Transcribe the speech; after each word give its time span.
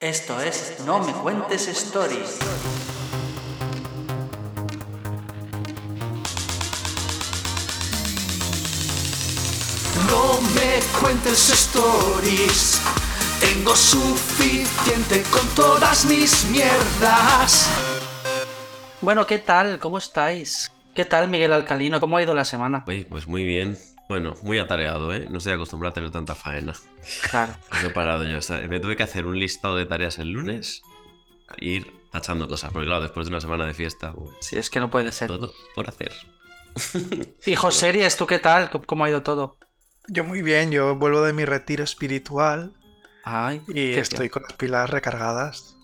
Esto 0.00 0.40
es 0.40 0.76
No 0.86 1.00
Me 1.00 1.12
Cuentes 1.12 1.66
Stories. 1.66 2.38
No 10.06 10.40
me 10.54 11.00
cuentes 11.00 11.50
stories. 11.50 12.80
Tengo 13.40 13.74
suficiente 13.74 15.24
con 15.32 15.44
todas 15.56 16.04
mis 16.04 16.44
mierdas. 16.44 17.68
Bueno, 19.00 19.26
¿qué 19.26 19.38
tal? 19.38 19.80
¿Cómo 19.80 19.98
estáis? 19.98 20.70
¿Qué 20.94 21.06
tal, 21.06 21.26
Miguel 21.26 21.52
Alcalino? 21.52 21.98
¿Cómo 21.98 22.18
ha 22.18 22.22
ido 22.22 22.34
la 22.34 22.44
semana? 22.44 22.84
Uy, 22.86 23.02
pues 23.02 23.26
muy 23.26 23.42
bien. 23.42 23.76
Bueno, 24.08 24.34
muy 24.42 24.58
atareado, 24.58 25.12
¿eh? 25.12 25.26
No 25.28 25.38
estoy 25.38 25.52
acostumbrado 25.52 25.90
a 25.90 25.94
tener 25.94 26.10
tanta 26.10 26.34
faena. 26.34 26.72
Claro. 27.30 27.54
No 27.82 27.88
he 27.88 27.90
parado 27.90 28.24
yo. 28.24 28.38
o 28.38 28.42
sea, 28.42 28.58
me 28.68 28.80
tuve 28.80 28.96
que 28.96 29.02
hacer 29.02 29.26
un 29.26 29.38
listado 29.38 29.76
de 29.76 29.86
tareas 29.86 30.18
el 30.18 30.30
lunes 30.30 30.82
e 31.58 31.64
ir 31.66 31.92
tachando 32.10 32.48
cosas. 32.48 32.72
Porque 32.72 32.86
claro, 32.86 33.02
después 33.02 33.26
de 33.26 33.30
una 33.32 33.40
semana 33.40 33.66
de 33.66 33.74
fiesta, 33.74 34.12
pues, 34.12 34.30
Sí, 34.40 34.56
es 34.56 34.70
que 34.70 34.80
no 34.80 34.90
puede 34.90 35.12
ser. 35.12 35.28
todo 35.28 35.52
por 35.74 35.88
hacer. 35.88 36.12
Hijo 37.46 37.70
series, 37.70 38.16
¿tú 38.16 38.26
qué 38.26 38.38
tal? 38.38 38.70
¿Cómo- 38.70 38.84
¿Cómo 38.86 39.04
ha 39.04 39.10
ido 39.10 39.22
todo? 39.22 39.56
Yo 40.06 40.24
muy 40.24 40.40
bien, 40.42 40.70
yo 40.70 40.96
vuelvo 40.96 41.20
de 41.22 41.34
mi 41.34 41.44
retiro 41.44 41.84
espiritual 41.84 42.72
Ay, 43.24 43.60
y 43.68 43.74
qué 43.92 44.00
estoy 44.00 44.20
bien. 44.20 44.30
con 44.30 44.42
las 44.44 44.54
pilas 44.54 44.88
recargadas. 44.88 45.76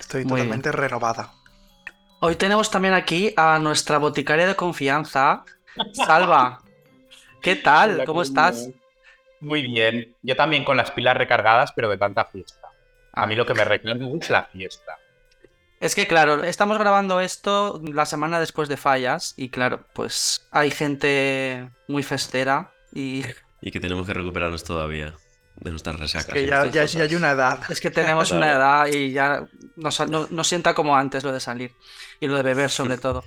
Estoy 0.00 0.24
Muy 0.24 0.40
totalmente 0.40 0.72
renovada. 0.72 1.32
Hoy 2.20 2.34
tenemos 2.34 2.70
también 2.72 2.94
aquí 2.94 3.32
a 3.36 3.60
nuestra 3.60 3.98
boticaria 3.98 4.48
de 4.48 4.56
confianza, 4.56 5.44
Salva. 5.92 6.60
¿Qué 7.42 7.56
tal? 7.56 7.94
Hola, 7.94 8.04
¿Cómo 8.04 8.22
estás? 8.22 8.68
Muy 9.40 9.62
bien. 9.62 10.14
Yo 10.22 10.36
también 10.36 10.64
con 10.64 10.76
las 10.76 10.90
pilas 10.90 11.16
recargadas, 11.16 11.72
pero 11.72 11.88
de 11.88 11.96
tanta 11.96 12.24
fiesta. 12.24 12.68
A 13.12 13.26
mí 13.26 13.34
lo 13.34 13.46
que 13.46 13.54
me 13.54 13.64
recarga 13.64 14.06
es 14.20 14.30
la 14.30 14.44
fiesta. 14.44 14.98
Es 15.80 15.94
que 15.94 16.08
claro, 16.08 16.42
estamos 16.42 16.78
grabando 16.78 17.20
esto 17.20 17.80
la 17.84 18.04
semana 18.04 18.40
después 18.40 18.68
de 18.68 18.76
fallas 18.76 19.34
y 19.36 19.48
claro, 19.48 19.84
pues 19.92 20.46
hay 20.50 20.72
gente 20.72 21.70
muy 21.86 22.02
festera 22.02 22.72
y 22.92 23.24
Y 23.60 23.70
que 23.70 23.78
tenemos 23.78 24.06
que 24.06 24.14
recuperarnos 24.14 24.64
todavía 24.64 25.14
de 25.54 25.70
nuestras 25.70 26.00
resacas. 26.00 26.32
Que 26.32 26.42
y 26.42 26.46
ya, 26.46 26.66
ya, 26.66 26.82
hay 26.82 27.14
una 27.14 27.30
edad. 27.30 27.60
es 27.70 27.80
que 27.80 27.90
tenemos 27.90 28.32
una 28.32 28.50
edad 28.52 28.86
y 28.88 29.12
ya 29.12 29.46
nos, 29.76 30.00
no, 30.08 30.26
no 30.30 30.44
sienta 30.44 30.74
como 30.74 30.96
antes 30.96 31.22
lo 31.22 31.32
de 31.32 31.40
salir 31.40 31.72
y 32.18 32.26
lo 32.26 32.36
de 32.36 32.42
beber 32.42 32.70
sobre 32.70 32.98
todo. 32.98 33.24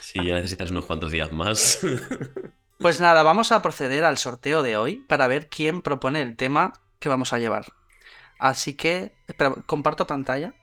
Sí, 0.00 0.24
ya 0.24 0.34
necesitas 0.34 0.70
unos 0.70 0.86
cuantos 0.86 1.12
días 1.12 1.30
más. 1.32 1.80
Pues 2.80 3.00
nada, 3.00 3.22
vamos 3.22 3.52
a 3.52 3.60
proceder 3.62 4.04
al 4.04 4.16
sorteo 4.18 4.62
de 4.62 4.76
hoy 4.76 4.96
para 5.08 5.26
ver 5.26 5.48
quién 5.48 5.82
propone 5.82 6.22
el 6.22 6.36
tema 6.36 6.72
que 6.98 7.08
vamos 7.08 7.32
a 7.32 7.38
llevar. 7.38 7.66
Así 8.38 8.74
que, 8.74 9.12
espera, 9.28 9.54
comparto 9.66 10.06
pantalla. 10.06 10.54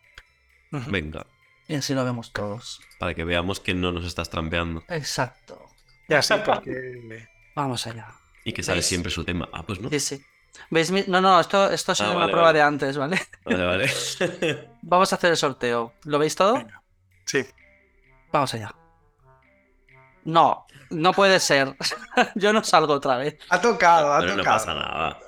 Venga, 0.72 1.26
y 1.68 1.76
así 1.76 1.94
lo 1.94 2.04
vemos 2.04 2.34
todos. 2.34 2.82
para 3.00 3.14
que 3.14 3.24
veamos 3.24 3.60
que 3.60 3.74
no 3.74 3.92
nos 3.92 4.06
estás 4.06 4.30
trampeando. 4.30 4.84
Exacto. 4.90 5.64
Ya 6.10 6.22
sí, 6.22 6.34
porque 6.46 7.28
Vamos 7.56 7.86
allá. 7.88 8.08
Y 8.44 8.54
que 8.54 8.64
sale 8.64 8.82
siempre 8.82 9.12
su 9.12 9.24
tema. 9.24 9.48
Ah, 9.54 9.64
pues 9.64 9.80
no. 9.80 9.90
Sí, 9.90 10.00
sí. 10.00 10.26
¿Veis? 10.72 10.90
mi- 10.92 11.04
No, 11.08 11.22
no, 11.22 11.40
esto, 11.40 11.70
esto 11.72 11.92
ha 11.92 11.96
sido 11.96 12.10
Ah, 12.10 12.12
una 12.12 12.20
vale, 12.22 12.32
prueba 12.32 12.48
vale. 12.48 12.60
de 12.60 12.64
antes, 12.64 12.98
¿vale? 12.98 13.22
Vale, 13.46 13.66
vale. 13.66 13.90
Vamos 14.82 15.12
a 15.12 15.16
hacer 15.18 15.32
el 15.32 15.38
sorteo. 15.38 15.94
¿Lo 16.04 16.18
veis 16.20 16.36
todo? 16.36 16.54
Venga. 16.56 16.82
sí. 17.26 17.46
Vamos 18.32 18.54
allá. 18.54 18.74
No, 20.26 20.67
no 20.90 21.14
puede 21.14 21.40
ser. 21.40 21.76
Yo 22.36 22.54
no 22.54 22.64
salgo 22.64 22.94
otra 22.94 23.18
vez. 23.18 23.38
Ha 23.50 23.60
tocado, 23.62 24.14
ha 24.14 24.20
Pero 24.20 24.32
no 24.34 24.38
tocado. 24.40 24.58
pasa 24.58 24.74
nada. 24.74 25.20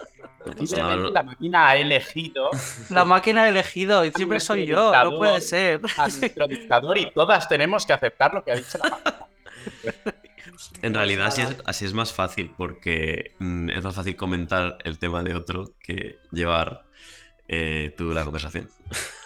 No 0.45 0.53
pasa 0.53 0.77
nada. 0.77 0.95
La 0.95 1.23
máquina 1.23 1.67
ha 1.69 1.75
elegido 1.75 2.49
La 2.89 3.05
máquina 3.05 3.43
ha 3.43 3.49
elegido 3.49 4.05
y 4.05 4.11
siempre 4.11 4.39
soy 4.39 4.65
yo. 4.65 4.91
No 4.91 5.17
puede 5.17 5.41
ser. 5.41 5.81
a 5.97 6.07
nuestro 6.07 6.47
dictador 6.47 6.97
y 6.97 7.11
todas 7.11 7.47
tenemos 7.47 7.85
que 7.85 7.93
aceptar 7.93 8.33
lo 8.33 8.43
que 8.43 8.51
ha 8.51 8.55
dicho 8.55 8.77
la 8.77 8.89
máquina. 8.89 9.27
En 10.81 10.93
realidad 10.93 11.27
así 11.27 11.41
es, 11.41 11.55
así 11.65 11.85
es 11.85 11.93
más 11.93 12.11
fácil 12.11 12.53
porque 12.57 13.33
mm, 13.39 13.69
es 13.69 13.83
más 13.83 13.95
fácil 13.95 14.17
comentar 14.17 14.77
el 14.83 14.99
tema 14.99 15.23
de 15.23 15.33
otro 15.33 15.71
que 15.81 16.19
llevar 16.31 16.83
eh, 17.47 17.93
tú 17.97 18.11
la 18.11 18.23
conversación. 18.23 18.69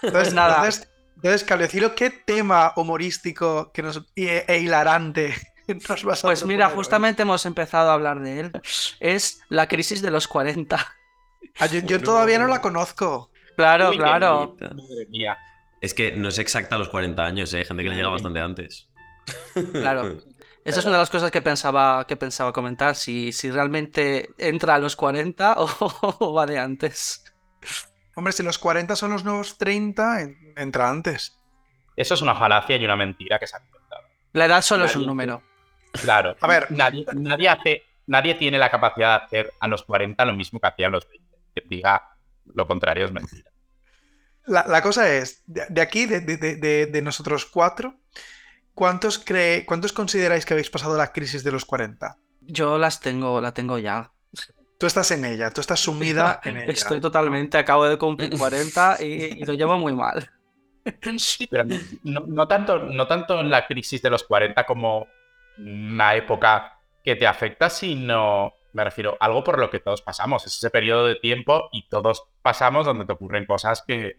Entonces, 0.02 0.34
nada. 0.34 0.58
Entonces, 0.58 0.90
entonces, 1.24 1.92
¿qué 1.96 2.10
tema 2.10 2.74
humorístico 2.76 3.72
que 3.72 3.82
nos, 3.82 4.02
e, 4.16 4.46
e 4.48 4.60
hilarante 4.60 5.34
nos 5.90 6.04
vas 6.04 6.24
a 6.24 6.28
Pues 6.28 6.46
mira, 6.46 6.68
hoy? 6.68 6.76
justamente 6.76 7.22
hemos 7.24 7.46
empezado 7.46 7.90
a 7.92 7.94
hablar 7.94 8.20
de 8.22 8.40
él. 8.40 8.52
Es 9.00 9.42
la 9.50 9.68
crisis 9.68 10.02
de 10.02 10.12
los 10.12 10.28
40. 10.28 10.78
Ah, 11.60 11.66
yo, 11.68 11.80
yo 11.82 12.00
todavía 12.04 12.40
no 12.40 12.48
la 12.48 12.62
conozco. 12.62 13.32
Claro, 13.56 13.92
claro. 13.92 14.56
Madre 14.60 15.06
mía. 15.10 15.38
Es 15.82 15.94
que 15.94 16.14
no 16.16 16.30
es 16.30 16.40
exacta 16.40 16.76
a 16.76 16.80
los 16.80 16.90
40 16.90 17.24
años, 17.24 17.54
¿eh? 17.54 17.60
hay 17.60 17.66
gente 17.66 17.84
que 17.84 17.90
le 17.90 17.96
llega 17.96 18.10
bastante 18.10 18.40
antes. 18.40 18.90
Claro. 19.74 20.18
Esa 20.66 20.80
es 20.80 20.86
una 20.86 20.96
de 20.96 21.02
las 21.02 21.10
cosas 21.10 21.30
que 21.30 21.42
pensaba, 21.42 22.08
que 22.08 22.16
pensaba 22.16 22.54
comentar, 22.54 22.96
si, 22.96 23.34
si 23.34 23.52
realmente 23.52 24.30
entra 24.38 24.76
a 24.76 24.80
los 24.80 24.96
40 24.96 25.56
o, 25.58 25.68
o 26.20 26.34
va 26.34 26.46
de 26.46 26.58
antes. 26.58 27.22
Hombre, 28.16 28.32
si 28.32 28.44
los 28.44 28.58
40 28.60 28.96
son 28.96 29.12
los 29.12 29.26
nuevos 29.26 29.58
30, 29.58 30.22
en- 30.22 30.54
entra 30.56 30.90
antes. 30.90 31.38
Eso 31.98 32.14
es 32.14 32.22
una 32.22 32.34
falacia 32.34 32.78
y 32.78 32.86
una 32.86 32.96
mentira 32.96 33.40
que 33.40 33.46
se 33.48 33.58
ha 33.58 33.60
inventado. 33.60 34.04
La 34.32 34.46
edad 34.46 34.62
solo 34.62 34.86
es 34.86 34.96
un 34.96 35.06
número. 35.06 35.44
Claro. 36.02 36.36
A 36.42 36.48
ver. 36.48 36.72
Nadie, 36.72 37.06
nadie 37.14 37.50
hace, 37.50 37.84
nadie 38.08 38.36
tiene 38.36 38.58
la 38.58 38.70
capacidad 38.70 39.20
de 39.20 39.26
hacer 39.26 39.54
a 39.60 39.68
los 39.68 39.84
40 39.84 40.26
lo 40.26 40.34
mismo 40.34 40.60
que 40.60 40.68
hacía 40.68 40.88
a 40.88 40.90
los 40.90 41.08
20. 41.08 41.38
Que 41.56 41.64
diga 41.68 42.10
lo 42.54 42.68
contrario 42.68 43.06
es 43.06 43.12
mentira. 43.12 43.50
La, 44.46 44.66
la 44.68 44.82
cosa 44.82 45.10
es, 45.14 45.42
de, 45.46 45.66
de 45.70 45.82
aquí, 45.82 46.06
de, 46.06 46.20
de- 46.20 46.38
de- 46.38 46.56
de- 46.58 46.86
de 46.88 47.02
nosotros 47.02 47.46
cuatro, 47.46 47.96
¿cuántos, 48.74 49.18
cree, 49.20 49.66
¿cuántos 49.66 49.94
consideráis 49.94 50.46
que 50.46 50.54
habéis 50.54 50.70
pasado 50.70 50.98
la 50.98 51.14
crisis 51.14 51.44
de 51.46 51.52
los 51.54 51.64
40? 51.64 52.18
Yo 52.42 52.78
las 52.78 53.00
tengo, 53.00 53.40
la 53.40 53.54
tengo 53.54 53.78
ya. 53.80 54.12
Tú 54.78 54.88
estás 54.88 55.12
en 55.12 55.24
ella, 55.24 55.50
tú 55.52 55.62
estás 55.62 55.80
sumida 55.80 56.42
en 56.44 56.58
ella. 56.58 56.74
Estoy 56.74 57.00
totalmente, 57.00 57.58
acabo 57.58 57.86
de 57.88 57.98
cumplir 57.98 58.32
40 58.38 58.98
y, 59.00 59.06
y 59.06 59.46
lo 59.46 59.54
llevo 59.54 59.78
muy 59.78 59.94
mal. 59.94 60.30
Sí, 61.18 61.48
pero 61.48 61.64
no, 62.04 62.26
no 62.28 62.46
tanto, 62.46 62.80
no 62.80 63.08
tanto 63.08 63.40
en 63.40 63.50
la 63.50 63.66
crisis 63.66 64.02
de 64.02 64.10
los 64.10 64.24
40 64.26 64.66
como 64.66 65.08
una 65.58 66.16
época 66.16 66.80
que 67.04 67.16
te 67.16 67.28
afecta, 67.28 67.70
sino, 67.70 68.54
me 68.74 68.84
refiero, 68.84 69.18
algo 69.20 69.44
por 69.44 69.60
lo 69.60 69.70
que 69.70 69.80
todos 69.80 70.02
pasamos. 70.02 70.46
Es 70.46 70.56
ese 70.56 70.70
periodo 70.70 71.06
de 71.06 71.16
tiempo 71.16 71.70
y 71.72 71.88
todos 71.90 72.24
pasamos 72.42 72.86
donde 72.86 73.06
te 73.06 73.14
ocurren 73.14 73.46
cosas 73.46 73.84
que, 73.86 74.18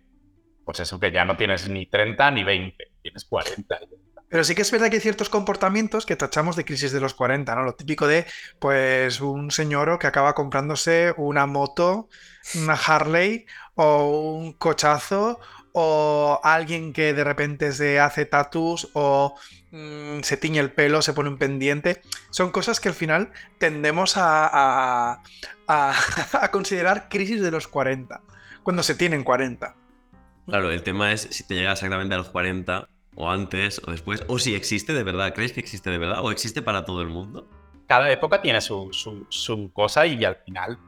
pues 0.64 0.80
eso, 0.80 1.00
que 1.00 1.10
ya 1.10 1.24
no 1.24 1.36
tienes 1.36 1.68
ni 1.68 1.86
30 1.86 2.30
ni 2.30 2.44
20, 2.44 2.92
tienes 3.02 3.24
40. 3.24 3.78
Pero 4.28 4.42
sí 4.42 4.54
que 4.54 4.62
es 4.62 4.70
verdad 4.72 4.88
que 4.88 4.96
hay 4.96 5.00
ciertos 5.00 5.28
comportamientos 5.28 6.06
que 6.06 6.16
tachamos 6.16 6.56
de 6.56 6.64
crisis 6.64 6.90
de 6.92 7.00
los 7.00 7.14
40, 7.14 7.54
¿no? 7.54 7.62
Lo 7.62 7.74
típico 7.74 8.06
de, 8.06 8.26
pues, 8.58 9.20
un 9.20 9.50
señor 9.50 9.98
que 9.98 10.08
acaba 10.08 10.34
comprándose 10.34 11.14
una 11.16 11.46
moto, 11.46 12.08
una 12.56 12.74
Harley 12.74 13.46
o 13.76 14.32
un 14.34 14.52
cochazo 14.54 15.38
o 15.76 16.40
alguien 16.44 16.92
que 16.92 17.12
de 17.14 17.24
repente 17.24 17.72
se 17.72 17.98
hace 17.98 18.26
tatus 18.26 18.88
o 18.94 19.34
mm, 19.72 20.20
se 20.22 20.36
tiñe 20.36 20.60
el 20.60 20.70
pelo, 20.72 21.02
se 21.02 21.12
pone 21.12 21.28
un 21.28 21.36
pendiente. 21.36 22.00
Son 22.30 22.52
cosas 22.52 22.78
que 22.78 22.88
al 22.88 22.94
final 22.94 23.32
tendemos 23.58 24.16
a, 24.16 24.46
a- 24.46 25.22
a- 25.66 25.94
a 26.40 26.50
considerar 26.52 27.08
crisis 27.08 27.42
de 27.42 27.50
los 27.50 27.66
40, 27.66 28.20
cuando 28.62 28.84
se 28.84 28.94
tienen 28.94 29.24
40. 29.24 29.74
Claro, 30.46 30.70
el 30.70 30.82
tema 30.84 31.10
es 31.12 31.22
si 31.30 31.42
te 31.44 31.54
llega 31.54 31.72
exactamente 31.72 32.14
a 32.14 32.18
los 32.18 32.28
40 32.28 32.86
o 33.16 33.28
antes 33.30 33.80
o 33.84 33.90
después, 33.90 34.22
o 34.28 34.38
si 34.38 34.54
existe 34.54 34.92
de 34.92 35.02
verdad. 35.02 35.34
¿Creéis 35.34 35.52
que 35.54 35.60
existe 35.60 35.90
de 35.90 35.98
verdad 35.98 36.20
o 36.22 36.30
existe 36.30 36.62
para 36.62 36.84
todo 36.84 37.02
el 37.02 37.08
mundo? 37.08 37.48
Cada 37.88 38.10
época 38.12 38.40
tiene 38.42 38.60
su, 38.60 38.92
su- 38.92 39.26
su 39.28 39.72
cosa 39.72 40.06
y 40.06 40.24
al 40.24 40.36
final 40.36 40.78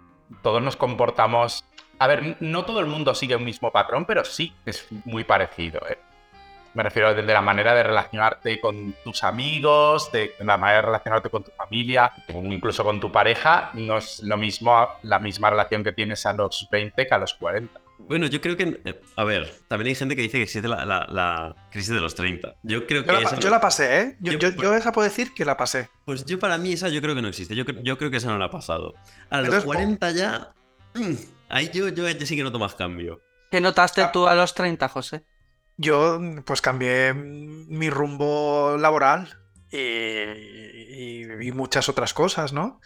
todos 0.42 0.62
nos 0.62 0.76
comportamos... 0.76 1.64
A 1.98 2.06
ver, 2.06 2.36
no 2.40 2.64
todo 2.64 2.80
el 2.80 2.86
mundo 2.86 3.14
sigue 3.14 3.36
un 3.36 3.44
mismo 3.44 3.70
patrón, 3.72 4.04
pero 4.04 4.24
sí 4.24 4.52
es 4.64 4.86
muy 5.04 5.24
parecido. 5.24 5.80
¿eh? 5.88 5.98
Me 6.74 6.82
refiero 6.82 7.14
desde 7.14 7.32
la 7.32 7.40
manera 7.40 7.74
de 7.74 7.82
relacionarte 7.84 8.60
con 8.60 8.94
tus 9.02 9.24
amigos, 9.24 10.12
de 10.12 10.34
la 10.40 10.58
manera 10.58 10.80
de 10.82 10.86
relacionarte 10.86 11.30
con 11.30 11.42
tu 11.42 11.50
familia, 11.52 12.12
incluso 12.28 12.84
con 12.84 13.00
tu 13.00 13.10
pareja. 13.10 13.70
No 13.72 13.96
es 13.96 14.22
lo 14.22 14.36
mismo 14.36 14.86
la 15.02 15.18
misma 15.18 15.48
relación 15.48 15.82
que 15.82 15.92
tienes 15.92 16.26
a 16.26 16.34
los 16.34 16.68
20 16.70 17.06
que 17.06 17.14
a 17.14 17.18
los 17.18 17.32
40. 17.34 17.80
Bueno, 17.98 18.26
yo 18.26 18.42
creo 18.42 18.58
que. 18.58 18.78
eh, 18.84 19.00
A 19.16 19.24
ver, 19.24 19.50
también 19.68 19.88
hay 19.88 19.94
gente 19.94 20.14
que 20.14 20.20
dice 20.20 20.36
que 20.36 20.42
existe 20.42 20.68
la, 20.68 20.84
la- 20.84 21.06
la 21.10 21.56
crisis 21.70 21.94
de 21.94 22.00
los 22.00 22.14
30. 22.14 22.56
Yo 22.62 22.86
creo 22.86 23.02
que. 23.04 23.06
Yo 23.08 23.12
la, 23.14 23.20
esa 23.20 23.30
pa- 23.30 23.36
no- 23.36 23.40
yo 23.42 23.48
la 23.50 23.60
pasé, 23.62 24.00
¿eh? 24.02 24.16
Yo, 24.20 24.32
Yo- 24.32 24.38
yo- 24.50 24.62
yo 24.62 24.74
esa 24.74 24.92
puedo 24.92 25.08
decir 25.08 25.32
que 25.32 25.46
la 25.46 25.56
pasé. 25.56 25.88
Pues 26.04 26.26
yo, 26.26 26.38
para 26.38 26.58
mí, 26.58 26.74
esa 26.74 26.90
yo 26.90 27.00
creo 27.00 27.14
que 27.14 27.22
no 27.22 27.28
existe. 27.28 27.54
Yo, 27.56 27.64
yo 27.64 27.96
creo 27.96 28.10
que 28.10 28.18
esa 28.18 28.28
no 28.28 28.36
la 28.36 28.44
ha 28.44 28.50
pasado. 28.50 28.92
A 29.30 29.38
los 29.38 29.46
Entonces, 29.46 29.64
40 29.64 30.10
ya. 30.10 30.52
mm, 30.94 31.14
ahí 31.48 31.70
yo, 31.72 31.88
yo 31.88 32.08
ya 32.08 32.26
sí 32.26 32.36
que 32.36 32.42
noto 32.42 32.58
más 32.58 32.74
cambio. 32.74 33.20
¿Qué 33.50 33.60
notaste 33.60 34.02
Ah. 34.02 34.12
tú 34.12 34.26
a 34.26 34.34
los 34.34 34.54
30, 34.54 34.88
José? 34.88 35.24
Yo 35.76 36.18
pues 36.44 36.60
cambié 36.60 37.12
mi 37.14 37.90
rumbo 37.90 38.76
laboral 38.78 39.28
y, 39.70 39.78
y- 39.78 41.48
y 41.48 41.52
muchas 41.52 41.88
otras 41.88 42.14
cosas, 42.14 42.52
¿no? 42.52 42.80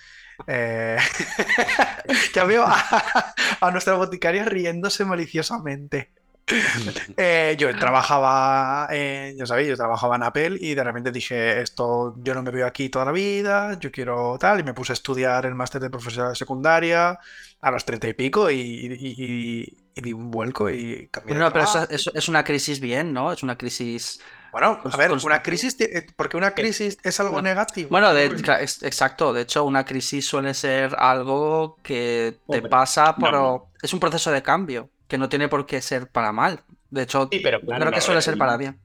Eh, 0.47 0.97
ya 2.35 2.45
veo 2.45 2.65
a, 2.67 3.35
a 3.61 3.71
nuestra 3.71 3.95
boticaria 3.95 4.45
riéndose 4.45 5.05
maliciosamente. 5.05 6.13
Eh, 7.17 7.57
yo 7.59 7.77
trabajaba, 7.79 8.89
en, 8.91 9.37
ya 9.37 9.47
sabéis, 9.47 9.69
yo 9.69 9.77
trabajaba 9.77 10.17
en 10.17 10.23
Apple 10.23 10.57
y 10.61 10.75
de 10.75 10.85
repente 10.85 11.11
dije, 11.13 11.61
esto, 11.61 12.15
yo 12.19 12.35
no 12.35 12.43
me 12.43 12.51
veo 12.51 12.67
aquí 12.67 12.89
toda 12.89 13.05
la 13.05 13.13
vida, 13.13 13.79
yo 13.79 13.91
quiero 13.91 14.39
tal, 14.39 14.61
y 14.61 14.63
me 14.65 14.75
puse 14.75 14.93
a 14.93 14.95
estudiar 14.95 15.47
el 15.47 15.55
máster 15.55 15.81
de 15.81 15.91
profesora 15.91 16.31
de 16.31 16.35
secundaria 16.37 17.19
a 17.61 17.71
los 17.71 17.85
treinta 17.85 18.09
y 18.09 18.15
pico 18.15 18.51
y, 18.51 18.55
y- 18.61 18.97
y- 19.01 19.77
y 19.95 20.01
di 20.01 20.13
un 20.13 20.31
vuelco 20.31 20.71
y 20.71 21.09
cambié 21.11 21.35
de 21.35 21.41
Bueno, 21.41 21.53
pero 21.53 21.65
eso, 21.65 21.89
eso 21.91 22.11
es 22.15 22.29
una 22.29 22.43
crisis 22.45 22.81
bien, 22.81 23.13
¿no? 23.13 23.33
Es 23.33 23.43
una 23.43 23.57
crisis. 23.59 24.21
Bueno, 24.53 24.81
a 24.85 24.97
ver, 24.97 25.13
una 25.13 25.43
crisis, 25.43 25.77
eh, 25.81 26.07
porque 26.17 26.37
una 26.37 26.53
crisis 26.53 26.99
es 27.03 27.21
algo 27.21 27.41
negativo. 27.43 27.91
Bueno, 27.91 28.13
de- 28.15 28.27
exacto. 28.27 29.33
De 29.33 29.43
hecho, 29.43 29.65
una 29.65 29.85
crisis 29.85 30.27
suele 30.27 30.55
ser 30.55 30.97
algo 30.99 31.77
que 31.83 32.39
te 32.49 32.57
Hombre, 32.57 32.71
pasa 32.71 33.15
por. 33.15 33.33
no. 33.33 33.67
Es 33.83 33.93
un 33.93 34.01
proceso 34.01 34.31
de 34.31 34.43
cambio, 34.43 34.91
que 35.11 35.19
no 35.19 35.29
tiene 35.29 35.49
por 35.49 35.67
qué 35.67 35.83
ser 35.83 36.09
para 36.11 36.33
mal. 36.33 36.63
De 36.89 37.03
hecho, 37.03 37.29
Sí, 37.31 37.41
pero 37.41 37.61
claro, 37.61 37.83
creo 37.83 37.93
que 37.93 38.01
suele 38.01 38.23
ser 38.23 38.39
para 38.39 38.57
bien. 38.57 38.81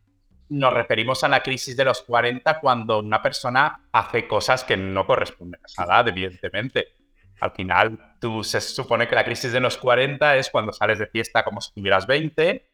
Nos 0.49 0.73
referimos 0.73 1.23
a 1.23 1.29
la 1.29 1.41
crisis 1.41 1.77
de 1.77 1.85
los 1.85 2.01
40 2.01 2.59
cuando 2.59 2.99
una 2.99 3.21
persona 3.21 3.87
hace 3.91 4.27
cosas 4.27 4.63
que 4.63 4.75
no 4.75 5.05
corresponden 5.05 5.61
a 5.63 5.67
esa 5.67 5.85
edad, 5.85 6.07
evidentemente. 6.07 6.95
Al 7.39 7.51
final, 7.51 8.15
tú 8.19 8.43
se 8.43 8.59
supone 8.59 9.07
que 9.07 9.15
la 9.15 9.23
crisis 9.23 9.51
de 9.51 9.59
los 9.59 9.77
40 9.77 10.37
es 10.37 10.49
cuando 10.49 10.73
sales 10.73 10.99
de 10.99 11.07
fiesta 11.07 11.43
como 11.43 11.61
si 11.61 11.73
tuvieras 11.73 12.07
20, 12.07 12.69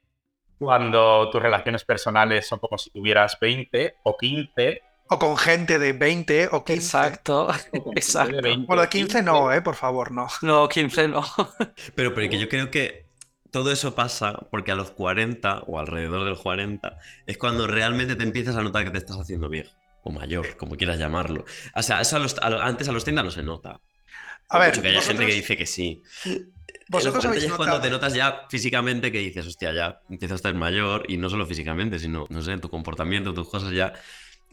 cuando 0.58 1.30
tus 1.30 1.42
relaciones 1.42 1.84
personales 1.84 2.48
son 2.48 2.60
como 2.60 2.78
si 2.78 2.90
tuvieras 2.90 3.38
20 3.40 3.96
o 4.04 4.16
15. 4.16 4.82
O 5.10 5.20
con 5.20 5.36
gente 5.36 5.78
de 5.78 5.92
20 5.92 6.50
o 6.54 6.64
15. 6.64 6.74
Exacto. 6.74 7.50
Exacto. 7.96 8.36
de 8.36 8.42
20 8.42 8.66
Bueno, 8.68 8.82
o 8.82 8.84
de 8.84 8.90
15 8.90 9.24
no, 9.24 9.52
eh, 9.52 9.62
por 9.62 9.76
favor, 9.76 10.12
no. 10.12 10.28
No, 10.42 10.70
15 10.70 11.10
no. 11.10 11.26
Pero, 11.96 12.14
pero 12.14 12.30
que 12.30 12.40
yo 12.40 12.48
creo 12.50 12.72
que 12.72 13.01
todo 13.52 13.72
eso 13.72 13.96
pasa 13.96 14.34
porque 14.50 14.72
a 14.72 14.76
los 14.76 14.92
40 14.92 15.60
o 15.68 15.80
alrededor 15.80 16.24
de 16.24 16.30
los 16.32 16.40
40 16.42 16.98
es 17.28 17.38
cuando 17.38 17.68
realmente 17.68 18.16
te 18.16 18.24
empiezas 18.24 18.56
a 18.56 18.62
notar 18.62 18.84
que 18.86 18.92
te 18.92 18.98
estás 18.98 19.18
haciendo 19.20 19.50
viejo 19.50 19.72
o 20.04 20.12
mayor, 20.12 20.58
como 20.58 20.76
quieras 20.78 20.98
llamarlo. 20.98 21.46
O 21.76 21.84
sea, 21.84 22.02
eso 22.02 22.16
a 22.16 22.20
los- 22.20 22.38
a 22.40 22.48
antes 22.66 22.88
a 22.90 22.92
los 22.92 23.04
30 23.04 23.24
no 23.24 23.32
se 23.32 23.44
nota. 23.44 23.80
A 24.50 24.60
ver, 24.60 24.70
Mucho 24.70 24.82
que 24.82 24.88
haya 24.90 25.02
gente 25.02 25.26
que 25.26 25.34
dice 25.34 25.56
que 25.56 25.66
sí. 25.66 26.02
Vosotros 26.90 26.92
En 26.92 27.04
los 27.04 27.12
40 27.14 27.28
habéis 27.30 27.54
cuando 27.54 27.82
te 27.82 27.90
notas 27.90 28.14
ya 28.14 28.48
físicamente 28.50 29.12
que 29.12 29.20
dices, 29.20 29.48
hostia, 29.48 29.74
ya 29.74 30.02
empiezas 30.10 30.34
a 30.34 30.36
estar 30.38 30.54
mayor 30.56 31.06
y 31.08 31.18
no 31.18 31.30
solo 31.30 31.46
físicamente, 31.46 32.00
sino, 32.00 32.26
no 32.30 32.42
sé, 32.42 32.58
tu 32.58 32.70
comportamiento, 32.70 33.34
tus 33.34 33.48
cosas 33.48 33.72
ya. 33.72 33.94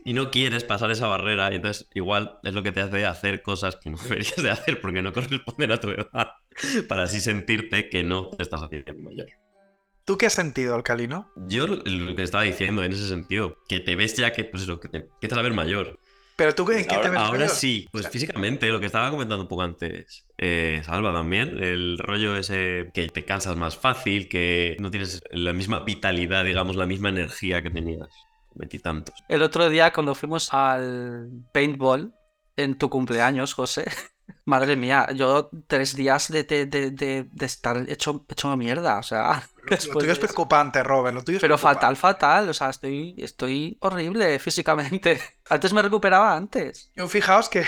Y 0.09 0.15
no 0.15 0.31
quieres 0.31 0.65
pasar 0.65 0.91
esa 0.91 1.07
barrera 1.07 1.53
y 1.53 1.57
entonces 1.57 1.87
igual 1.93 2.39
es 2.43 2.55
lo 2.55 2.63
que 2.63 2.73
te 2.73 2.81
hace 2.81 3.05
hacer 3.05 3.43
cosas 3.43 3.77
que 3.77 3.91
no 3.91 3.99
deberías 4.03 4.43
de 4.43 4.51
hacer 4.51 4.81
porque 4.81 5.03
no 5.03 5.13
corresponden 5.13 5.71
a 5.71 5.81
tu 5.81 5.91
edad 5.91 6.31
para 6.89 7.03
así 7.03 7.21
sentirte 7.21 7.91
que 7.91 8.03
no 8.05 8.31
te 8.31 8.43
estás 8.43 8.63
haciendo 8.63 8.95
mayor. 9.03 9.27
¿Tú 10.07 10.17
qué 10.17 10.25
has 10.25 10.33
sentido, 10.33 10.75
Alcalino? 10.75 11.31
Yo 11.37 11.67
lo 11.67 11.83
lo 11.85 12.17
que 12.17 12.23
estaba 12.23 12.45
diciendo 12.45 12.83
en 12.83 12.93
ese 12.93 13.07
sentido, 13.07 13.59
que 13.69 13.81
te 13.81 13.97
ves 13.97 14.17
ya 14.17 14.33
que, 14.33 14.45
pues 14.45 14.63
eso, 14.63 14.81
que 14.81 14.89
te 14.89 14.97
empiezas 14.97 15.39
a 15.39 15.43
ver 15.43 15.53
mayor. 15.53 16.01
Pero 16.37 16.55
tú, 16.55 16.71
¿en 16.71 16.87
qué 16.87 16.97
te 16.97 17.09
Ahora, 17.09 17.11
ves 17.11 17.21
ahora 17.21 17.31
mayor? 17.41 17.51
sí, 17.51 17.87
pues 17.93 18.07
O 18.07 18.11
sea, 18.11 18.11
físicamente, 18.11 18.71
lo 18.71 18.81
que 18.81 18.87
estaba 18.87 19.11
comentando 19.11 19.43
un 19.43 19.49
poco 19.49 19.61
antes, 19.61 20.27
eh, 20.39 20.81
Salva 20.87 21.13
también, 21.13 21.63
el 21.63 21.99
rollo 21.99 22.35
ese 22.39 22.91
que 22.95 23.09
te 23.09 23.27
cansas 23.27 23.57
más 23.57 23.77
fácil, 23.77 24.31
que 24.31 24.75
no 24.81 24.91
tienes 24.91 25.21
la 25.33 25.53
misma 25.53 25.81
vitalidad, 25.81 26.47
digamos, 26.47 26.77
la 26.77 26.87
misma 26.87 27.11
energía 27.11 27.63
que 27.63 27.69
tenías 27.69 28.09
veintitantos. 28.59 29.15
El 29.29 29.43
otro 29.43 29.69
día, 29.69 29.93
cuando 29.93 30.15
fuimos 30.15 30.53
al 30.53 31.31
paintball 31.53 32.15
en 32.57 32.77
tu 32.77 32.91
cumpleaños, 32.91 33.55
José, 33.55 33.85
madre 34.45 34.77
mía, 34.77 35.07
yo 35.15 35.51
tres 35.67 35.95
días 35.97 36.29
de, 36.29 36.45
de, 36.45 36.67
de, 36.67 36.91
de- 36.91 37.29
de 37.31 37.47
estar 37.47 37.77
hecho, 37.89 38.25
hecho 38.29 38.57
mierda, 38.57 38.99
o 38.99 39.03
sea, 39.03 39.43
Lo 39.63 39.71
después 39.71 39.99
tuyo 39.99 40.13
es 40.13 40.19
preocupante, 40.19 40.83
Robert. 40.83 41.15
Lo 41.15 41.23
tuyo 41.25 41.37
es 41.37 41.43
Pero 41.43 41.57
preocupante. 41.57 41.81
fatal, 41.81 41.97
fatal, 41.97 42.49
o 42.49 42.55
sea, 42.55 42.71
estoy, 42.71 43.15
estoy 43.19 43.77
horrible 43.81 44.39
físicamente. 44.41 45.21
Antes 45.49 45.73
me 45.73 45.83
recuperaba 45.83 46.35
antes. 46.35 46.91
Yo 46.97 47.09
fijaos 47.09 47.49
que 47.49 47.65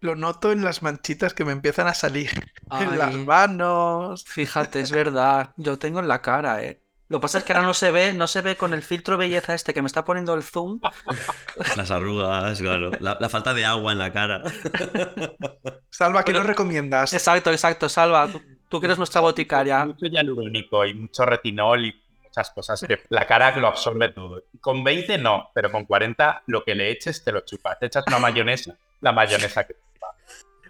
lo 0.00 0.14
noto 0.16 0.52
en 0.52 0.62
las 0.64 0.82
manchitas 0.82 1.32
que 1.34 1.44
me 1.46 1.52
empiezan 1.52 1.86
a 1.86 1.94
salir 1.94 2.30
en 2.70 2.98
las 2.98 3.14
manos. 3.14 4.24
Fíjate, 4.26 4.80
es 4.80 4.92
verdad, 4.92 5.54
yo 5.56 5.78
tengo 5.78 6.00
en 6.00 6.08
la 6.08 6.20
cara, 6.20 6.62
eh. 6.62 6.83
Lo 7.08 7.18
que 7.18 7.22
pasa 7.22 7.38
es 7.38 7.44
que 7.44 7.52
ahora 7.52 7.66
no 7.66 7.74
se 7.74 7.90
ve, 7.90 8.12
no 8.14 8.26
se 8.26 8.40
ve 8.40 8.56
con 8.56 8.72
el 8.72 8.82
filtro 8.82 9.16
belleza 9.18 9.54
este 9.54 9.74
que 9.74 9.82
me 9.82 9.86
está 9.86 10.04
poniendo 10.04 10.32
el 10.34 10.42
zoom. 10.42 10.80
Las 11.76 11.90
arrugas, 11.90 12.58
claro, 12.60 12.90
la, 12.98 13.18
la 13.20 13.28
falta 13.28 13.52
de 13.54 13.64
agua 13.64 13.92
en 13.92 13.98
la 13.98 14.12
cara. 14.12 14.42
Salva, 15.90 16.22
¿qué 16.22 16.32
Pero- 16.32 16.38
nos 16.40 16.46
recomiendas? 16.48 17.12
Exacto, 17.12 17.50
exacto, 17.50 17.88
Salva, 17.88 18.28
tú, 18.28 18.40
tú 18.68 18.80
que 18.80 18.86
eres 18.86 18.98
nuestra 18.98 19.20
boticaria. 19.20 19.84
Mucho 19.84 20.06
hialurónico 20.06 20.84
y 20.86 20.94
mucho 20.94 21.24
retinol 21.26 21.84
y 21.86 22.02
muchas 22.22 22.50
cosas 22.50 22.80
que 22.86 23.00
la 23.10 23.26
cara 23.26 23.54
lo 23.56 23.68
absorbe 23.68 24.08
todo. 24.08 24.42
Con 24.60 24.82
20 24.82 25.18
no, 25.18 25.50
pero 25.54 25.70
con 25.70 25.84
40 25.84 26.42
lo 26.46 26.64
que 26.64 26.74
le 26.74 26.90
eches 26.90 27.22
te 27.22 27.32
lo 27.32 27.40
chupas. 27.42 27.78
Te 27.78 27.86
echas 27.86 28.04
una 28.08 28.18
mayonesa, 28.18 28.76
la 29.02 29.12
mayonesa 29.12 29.64
que 29.64 29.74
te 29.74 29.80
chupa. 29.92 30.06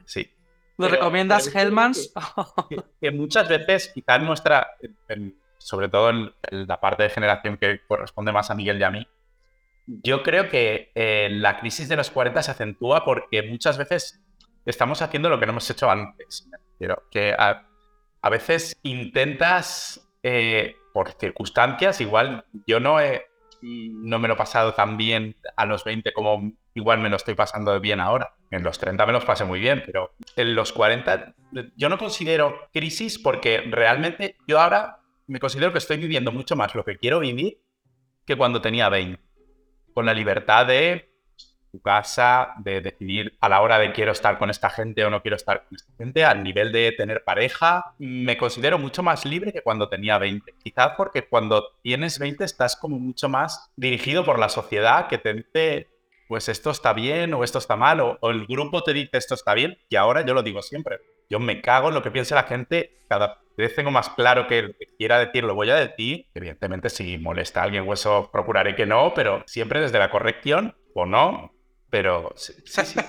Sí. 0.04 0.30
¿Lo 0.76 0.86
Pero- 0.88 0.96
recomiendas, 0.96 1.48
pero- 1.48 1.60
Hellmans? 1.60 2.12
que, 2.68 2.82
que 3.00 3.10
muchas 3.12 3.48
veces, 3.48 3.92
quizás 3.94 4.20
nuestra, 4.20 4.68
en- 5.08 5.38
sobre 5.64 5.88
todo 5.88 6.10
en, 6.10 6.32
la 6.50 6.78
parte 6.78 7.04
de 7.04 7.10
generación 7.10 7.56
que 7.56 7.80
corresponde 7.88 8.32
más 8.32 8.50
a 8.50 8.54
Miguel 8.54 8.78
y 8.78 8.82
a 8.82 8.90
mí, 8.90 9.08
yo 9.86 10.22
creo 10.22 10.50
que 10.50 10.92
eh, 10.94 11.28
la 11.30 11.58
crisis 11.58 11.88
de 11.88 11.96
los 11.96 12.10
40 12.10 12.42
se 12.42 12.50
acentúa 12.50 13.04
porque 13.04 13.42
muchas 13.42 13.78
veces 13.78 14.22
estamos 14.66 15.00
haciendo 15.00 15.30
lo 15.30 15.40
que 15.40 15.46
no 15.46 15.52
hemos 15.52 15.68
hecho 15.70 15.90
antes. 15.90 16.48
Refiero, 16.72 17.04
que 17.10 17.34
a, 17.38 17.66
veces 18.30 18.76
intentas, 18.82 20.06
eh, 20.22 20.76
por 20.92 21.12
circunstancias, 21.12 22.00
igual 22.00 22.44
yo 22.66 22.78
no 22.78 22.98
no 23.62 24.18
me 24.18 24.28
lo 24.28 24.34
he 24.34 24.36
pasado 24.36 24.74
tan 24.74 24.98
bien 24.98 25.36
a 25.56 25.64
los 25.64 25.84
20 25.84 26.12
como 26.12 26.52
igual 26.74 26.98
me 26.98 27.08
lo 27.08 27.16
estoy 27.16 27.34
pasando 27.34 27.80
bien 27.80 28.00
ahora. 28.00 28.34
En 28.50 28.62
los 28.62 28.78
30 28.78 29.06
me 29.06 29.12
los 29.12 29.24
pasé 29.24 29.44
muy 29.44 29.60
bien, 29.60 29.82
pero 29.86 30.12
en 30.36 30.54
los 30.54 30.72
40 30.72 31.34
yo 31.74 31.88
no 31.88 31.96
considero 31.96 32.68
crisis 32.72 33.18
porque 33.18 33.62
realmente 33.70 34.36
yo 34.46 34.60
ahora 34.60 34.98
me 35.26 35.40
considero 35.40 35.72
que 35.72 35.78
estoy 35.78 35.96
viviendo 35.96 36.32
mucho 36.32 36.56
más 36.56 36.74
lo 36.74 36.84
que 36.84 36.96
quiero 36.96 37.20
vivir 37.20 37.60
que 38.26 38.36
cuando 38.36 38.60
tenía 38.60 38.88
20. 38.88 39.20
Con 39.92 40.06
la 40.06 40.14
libertad 40.14 40.66
de 40.66 41.14
tu 41.70 41.80
casa, 41.80 42.54
de 42.58 42.80
decidir 42.80 43.36
a 43.40 43.48
la 43.48 43.60
hora 43.60 43.78
de 43.78 43.92
quiero 43.92 44.12
estar 44.12 44.38
con 44.38 44.48
esta 44.48 44.70
gente 44.70 45.04
o 45.04 45.10
no 45.10 45.22
quiero 45.22 45.36
estar 45.36 45.64
con 45.64 45.76
esta 45.76 45.92
gente, 45.98 46.24
al 46.24 46.42
nivel 46.42 46.70
de 46.70 46.92
tener 46.92 47.24
pareja, 47.24 47.94
me 47.98 48.36
considero 48.36 48.78
mucho 48.78 49.02
más 49.02 49.24
libre 49.24 49.52
que 49.52 49.62
cuando 49.62 49.88
tenía 49.88 50.18
20. 50.18 50.54
Quizás 50.62 50.92
porque 50.96 51.26
cuando 51.26 51.64
tienes 51.82 52.18
20 52.18 52.44
estás 52.44 52.76
como 52.76 52.98
mucho 52.98 53.28
más 53.28 53.72
dirigido 53.76 54.24
por 54.24 54.38
la 54.38 54.48
sociedad 54.48 55.08
que 55.08 55.18
te 55.18 55.34
dice, 55.34 55.88
pues 56.28 56.48
esto 56.48 56.70
está 56.70 56.92
bien 56.92 57.34
o 57.34 57.42
esto 57.42 57.58
está 57.58 57.76
mal, 57.76 58.00
o, 58.00 58.18
o 58.20 58.30
el 58.30 58.46
grupo 58.46 58.82
te 58.82 58.92
dice 58.92 59.18
esto 59.18 59.34
está 59.34 59.54
bien, 59.54 59.76
y 59.88 59.96
ahora 59.96 60.24
yo 60.24 60.32
lo 60.32 60.42
digo 60.42 60.62
siempre. 60.62 61.00
Yo 61.30 61.40
me 61.40 61.60
cago 61.60 61.88
en 61.88 61.94
lo 61.94 62.02
que 62.02 62.10
piense 62.10 62.34
la 62.34 62.44
gente, 62.44 62.98
cada 63.08 63.40
vez 63.56 63.74
tengo 63.74 63.90
más 63.90 64.10
claro 64.10 64.46
que 64.46 64.58
el 64.58 64.76
que 64.76 64.86
quiera 64.98 65.18
decir 65.18 65.44
lo 65.44 65.54
voy 65.54 65.70
a 65.70 65.76
decir. 65.76 66.26
Evidentemente, 66.34 66.90
si 66.90 67.18
molesta 67.18 67.60
a 67.60 67.64
alguien, 67.64 67.84
o 67.88 67.92
eso 67.92 68.30
procuraré 68.32 68.74
que 68.74 68.86
no, 68.86 69.12
pero 69.14 69.42
siempre 69.46 69.80
desde 69.80 69.98
la 69.98 70.10
corrección 70.10 70.76
o 70.94 71.06
no. 71.06 71.52
Pero 71.90 72.32
sí, 72.36 72.52
sí, 72.64 72.82
sí, 72.84 73.00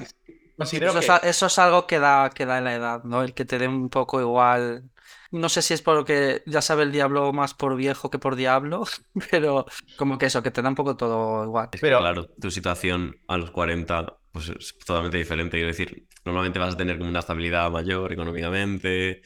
considero 0.58 0.98
Eso, 1.00 1.20
que 1.22 1.30
eso 1.30 1.46
es 1.48 1.60
algo 1.60 1.88
que 1.88 2.00
da, 2.00 2.30
que 2.30 2.46
da 2.46 2.58
en 2.60 2.64
la 2.66 2.76
edad, 2.76 3.04
¿no? 3.04 3.24
El 3.24 3.34
que 3.34 3.46
te 3.46 3.58
dé 3.58 3.68
un 3.68 3.90
poco 3.90 4.22
igual. 4.22 4.84
No 5.32 5.50
sé 5.50 5.62
si 5.62 5.74
es 5.74 5.82
porque 5.82 6.44
ya 6.46 6.62
sabe 6.62 6.84
el 6.84 6.92
diablo 6.92 7.34
más 7.34 7.54
por 7.54 7.76
viejo 7.76 8.10
que 8.10 8.20
por 8.20 8.36
diablo, 8.36 8.84
pero 9.32 9.66
como 9.98 10.18
que 10.18 10.28
eso, 10.28 10.44
que 10.44 10.52
te 10.52 10.62
da 10.62 10.70
un 10.70 10.76
poco 10.76 10.96
todo 10.96 11.44
igual. 11.44 11.70
Pero- 11.82 12.00
claro, 12.00 12.28
tu 12.40 12.52
situación 12.52 13.20
a 13.28 13.38
los 13.38 13.52
40 13.52 14.18
pues 14.36 14.50
es 14.50 14.78
totalmente 14.80 15.18
diferente. 15.18 15.56
Quiero 15.56 15.70
decir, 15.70 16.10
normalmente 16.26 16.60
vas 16.60 16.74
a 16.74 16.78
tener 16.78 16.98
como 16.98 17.10
una 17.10 17.20
estabilidad 17.20 17.72
mayor 17.72 18.12
económicamente, 18.12 19.22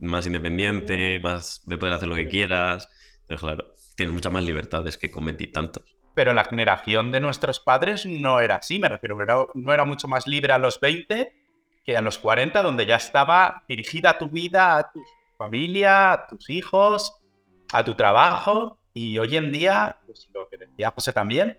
más 0.00 0.26
independiente, 0.26 1.18
más 1.18 1.62
de 1.64 1.78
poder 1.78 1.94
hacer 1.94 2.08
lo 2.08 2.14
que 2.14 2.28
quieras. 2.28 2.86
Pero 3.26 3.40
claro, 3.40 3.74
tienes 3.96 4.12
muchas 4.12 4.30
más 4.30 4.44
libertades 4.44 4.98
que 4.98 5.10
con 5.10 5.34
tantos. 5.50 5.96
pero 6.14 6.34
la 6.34 6.44
generación 6.44 7.10
de 7.10 7.20
nuestros 7.20 7.58
padres 7.58 8.04
no 8.04 8.38
era 8.40 8.56
así, 8.56 8.78
me 8.78 8.90
refiero, 8.90 9.50
no 9.54 9.72
era 9.72 9.86
mucho 9.86 10.08
más 10.08 10.26
libre 10.26 10.52
a 10.52 10.58
los 10.58 10.78
20 10.78 11.34
que 11.82 11.96
a 11.96 12.02
los 12.02 12.18
40, 12.18 12.62
donde 12.62 12.84
ya 12.84 12.96
estaba 12.96 13.64
dirigida 13.66 14.18
tu 14.18 14.28
vida 14.28 14.76
a 14.76 14.92
tu 14.92 15.02
familia, 15.38 16.12
a 16.12 16.26
tus 16.26 16.50
hijos, 16.50 17.14
a 17.72 17.82
tu 17.82 17.94
trabajo, 17.94 18.78
y 18.92 19.16
hoy 19.16 19.38
en 19.38 19.52
día, 19.52 19.96
pues 20.04 20.28
lo 20.34 20.46
que 20.50 20.58
decía 20.58 20.90
José 20.90 21.14
también, 21.14 21.58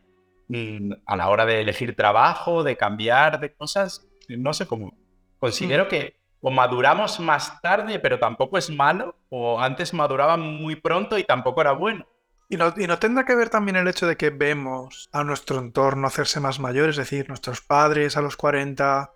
mm, 0.51 0.91
a 1.05 1.15
la 1.15 1.29
hora 1.29 1.45
de 1.45 1.61
elegir 1.61 1.95
trabajo, 1.95 2.63
de 2.63 2.77
cambiar 2.77 3.39
de 3.39 3.53
cosas, 3.53 4.07
no 4.27 4.53
sé 4.53 4.67
cómo. 4.67 4.93
Considero 5.39 5.87
que 5.87 6.19
o 6.41 6.49
maduramos 6.51 7.19
más 7.19 7.61
tarde, 7.61 7.99
pero 7.99 8.17
tampoco 8.19 8.57
es 8.57 8.69
malo, 8.69 9.15
o 9.29 9.59
antes 9.59 9.93
maduraban 9.93 10.39
muy 10.41 10.75
pronto 10.75 11.17
y 11.17 11.23
tampoco 11.23 11.61
era 11.61 11.71
bueno. 11.73 12.07
¿Y 12.49 12.57
no, 12.57 12.73
y 12.75 12.87
no 12.87 12.99
tendrá 12.99 13.25
que 13.25 13.35
ver 13.35 13.49
también 13.49 13.75
el 13.77 13.87
hecho 13.87 14.07
de 14.07 14.17
que 14.17 14.29
vemos 14.29 15.09
a 15.13 15.23
nuestro 15.23 15.59
entorno 15.59 16.07
hacerse 16.07 16.39
más 16.39 16.59
mayores? 16.59 16.97
Es 16.97 17.09
decir, 17.09 17.29
nuestros 17.29 17.61
padres 17.61 18.17
a 18.17 18.21
los 18.21 18.35
40 18.37 19.11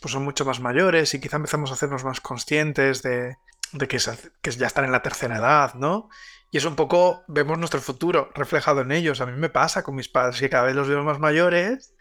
pues 0.00 0.12
son 0.12 0.24
mucho 0.24 0.44
más 0.44 0.60
mayores 0.60 1.12
y 1.14 1.20
quizá 1.20 1.36
empezamos 1.36 1.70
a 1.70 1.74
hacernos 1.74 2.04
más 2.04 2.20
conscientes 2.20 3.02
de, 3.02 3.36
de 3.72 3.88
que, 3.88 3.98
se 4.00 4.10
hace- 4.12 4.30
que 4.40 4.50
ya 4.52 4.66
están 4.68 4.84
en 4.84 4.92
la 4.92 5.02
tercera 5.02 5.36
edad, 5.36 5.74
¿no? 5.74 6.08
Y 6.52 6.58
es 6.58 6.66
un 6.66 6.76
poco, 6.76 7.24
vemos 7.28 7.58
nuestro 7.58 7.80
futuro 7.80 8.30
reflejado 8.34 8.82
en 8.82 8.92
ellos. 8.92 9.22
A 9.22 9.26
mí 9.26 9.32
me 9.32 9.48
pasa 9.48 9.82
con 9.82 9.94
mis 9.94 10.10
padres, 10.10 10.38
que 10.38 10.50
cada 10.50 10.64
vez 10.64 10.76
los 10.76 10.86
veo 10.86 11.02
más 11.02 11.18
mayores. 11.18 11.94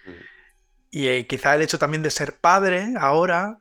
Y 0.89 1.07
eh, 1.07 1.25
quizá 1.25 1.55
el 1.55 1.61
hecho 1.61 1.79
también 1.79 2.03
de 2.03 2.11
ser 2.11 2.37
padre 2.37 2.93
ahora 2.99 3.59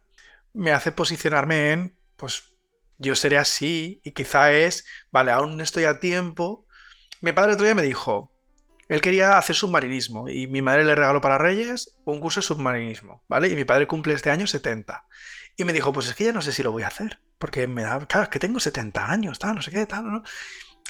me 0.53 0.73
hace 0.73 0.91
posicionarme 0.91 1.71
en, 1.71 1.97
pues 2.17 2.57
yo 2.99 3.15
seré 3.15 3.39
así. 3.39 4.01
Y 4.03 4.11
quizá 4.11 4.53
es, 4.53 4.85
vale, 5.13 5.31
aún 5.31 5.61
estoy 5.61 5.85
a 5.85 6.01
tiempo. 6.01 6.67
Mi 7.21 7.31
padre 7.31 7.53
otro 7.53 7.67
día 7.67 7.77
me 7.77 7.83
dijo, 7.83 8.33
él 8.89 9.01
quería 9.01 9.39
hacer 9.39 9.55
submarinismo 9.55 10.29
y 10.29 10.49
mi 10.49 10.61
madre 10.61 10.85
le 10.85 10.97
regaló 10.97 11.21
para 11.21 11.39
Reyes 11.39 11.95
un 12.05 12.19
curso 12.19 12.41
de 12.41 12.47
submarinismo, 12.49 13.23
¿vale? 13.29 13.47
Y 13.47 13.55
mi 13.55 13.65
padre 13.65 13.87
cumple 13.87 14.15
este 14.15 14.31
año 14.31 14.49
70. 14.49 15.07
Y 15.57 15.63
me 15.63 15.73
dijo, 15.73 15.93
pues 15.93 16.09
es 16.09 16.17
que 16.17 16.25
ya 16.25 16.33
no 16.33 16.43
sé 16.43 16.51
si 16.51 16.65
lo 16.65 16.73
voy 16.73 16.83
a 16.83 16.89
hacer, 16.89 17.21
porque 17.39 17.69
me 17.69 17.83
da, 17.83 18.05
claro, 18.09 18.25
es 18.25 18.31
que 18.31 18.41
tengo 18.41 18.59
70 18.59 19.09
años, 19.09 19.39
tal, 19.39 19.55
no 19.55 19.63
sé 19.63 19.71
qué, 19.71 19.87
tal, 19.87 20.11
¿no? 20.11 20.23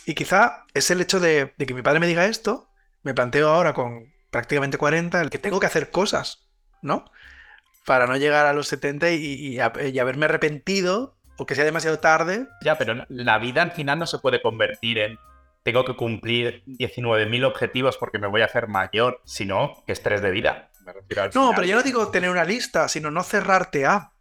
Y 0.07 0.15
quizá 0.15 0.65
es 0.75 0.91
el 0.91 1.01
hecho 1.01 1.21
de, 1.21 1.55
que 1.59 1.75
mi 1.75 1.83
padre 1.83 2.01
me 2.01 2.07
diga 2.07 2.27
esto, 2.27 2.69
me 3.03 3.15
planteo 3.15 3.49
ahora 3.49 3.75
con 3.75 4.13
prácticamente 4.31 4.79
40, 4.79 5.21
el 5.21 5.31
que 5.31 5.39
tengo 5.39 5.61
que 5.61 5.67
hacer 5.67 5.91
cosas, 5.91 6.49
¿no? 6.83 7.11
Para 7.85 8.07
no 8.07 8.17
llegar 8.17 8.47
a 8.47 8.53
los 8.53 8.69
70 8.69 9.11
y, 9.11 9.59
y 9.59 9.99
haberme 9.99 10.27
arrepentido 10.27 11.17
o 11.37 11.47
que 11.47 11.55
sea 11.55 11.65
demasiado 11.65 11.99
tarde. 11.99 12.47
Ya, 12.63 12.77
pero 12.77 13.07
la 13.09 13.39
vida 13.39 13.63
al 13.63 13.73
final 13.73 13.99
no 13.99 14.07
se 14.07 14.19
puede 14.19 14.43
convertir 14.43 14.99
en 14.99 15.19
tengo 15.63 15.85
que 15.85 15.95
cumplir 15.95 16.63
19.000 16.67 17.45
objetivos 17.45 17.97
porque 17.99 18.19
me 18.19 18.27
voy 18.27 18.43
a 18.43 18.47
hacer 18.47 18.69
mayor, 18.69 19.21
sino 19.25 19.83
que 19.87 19.93
estrés 19.93 20.23
de 20.23 20.31
vida. 20.31 20.71
no, 21.35 21.53
pero 21.55 21.67
yo 21.67 21.77
no 21.77 21.83
digo 21.83 22.11
tener 22.11 22.31
una 22.31 22.45
lista, 22.45 22.89
sino 22.89 23.11
no 23.11 23.23
cerrarte 23.23 23.87
a. 23.87 24.13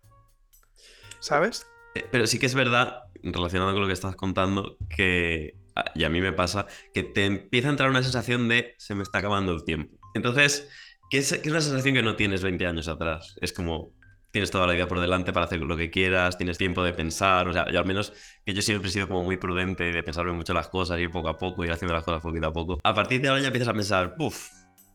¿Sabes? 1.20 1.68
Eh, 1.96 2.08
pero 2.12 2.28
sí 2.28 2.40
que 2.40 2.46
es 2.46 2.56
verdad, 2.56 3.04
relacionado 3.24 3.72
con 3.72 3.82
lo 3.82 3.88
que 3.88 3.94
estás 3.94 4.16
contando, 4.16 4.78
que, 4.90 5.56
y 5.96 6.04
a 6.04 6.10
mí 6.10 6.22
me 6.22 6.34
pasa, 6.34 6.68
que 6.94 7.04
te 7.04 7.26
empieza 7.26 7.68
a 7.68 7.72
entrar 7.72 7.90
una 7.90 8.04
sensación 8.04 8.48
de 8.48 8.76
se 8.78 8.96
me 8.96 9.04
está 9.04 9.20
acabando 9.20 9.54
el 9.54 9.64
tiempo. 9.64 9.98
Entonces, 10.14 10.70
que 11.10 11.18
es, 11.18 11.32
que 11.34 11.48
es 11.48 11.52
una 11.52 11.62
sensación 11.62 11.96
que 11.96 12.04
no 12.04 12.16
tienes 12.16 12.44
20 12.44 12.66
años 12.66 12.88
atrás. 12.88 13.36
Es 13.42 13.54
como, 13.54 13.94
tienes 14.32 14.52
toda 14.52 14.68
la 14.68 14.74
vida 14.74 14.88
por 14.88 15.00
delante 15.00 15.34
para 15.34 15.46
hacer 15.46 15.60
lo 15.60 15.76
que 15.76 15.90
quieras, 15.90 16.38
tienes 16.38 16.58
tiempo 16.58 16.84
de 16.84 16.94
pensar, 16.94 17.48
o 17.48 17.54
sea, 17.54 17.70
yo 17.72 17.80
al 17.80 17.86
menos 17.86 18.14
que 18.46 18.54
yo 18.54 18.62
siempre 18.62 18.90
he 18.90 18.92
sido 18.92 19.08
como 19.08 19.24
muy 19.24 19.38
prudente 19.38 19.92
de 19.92 20.04
pensarme 20.04 20.32
mucho 20.34 20.54
las 20.54 20.68
cosas, 20.70 21.00
ir 21.00 21.10
poco 21.10 21.30
a 21.30 21.38
poco, 21.38 21.64
ir 21.64 21.72
haciendo 21.72 21.94
las 21.94 22.04
cosas 22.04 22.22
poquito 22.22 22.48
a 22.48 22.54
poco. 22.54 22.80
A 22.84 22.94
partir 22.94 23.22
de 23.22 23.30
ahora 23.30 23.42
ya 23.42 23.48
empiezas 23.48 23.70
a 23.70 23.74
pensar, 23.74 24.16
uff, 24.20 24.50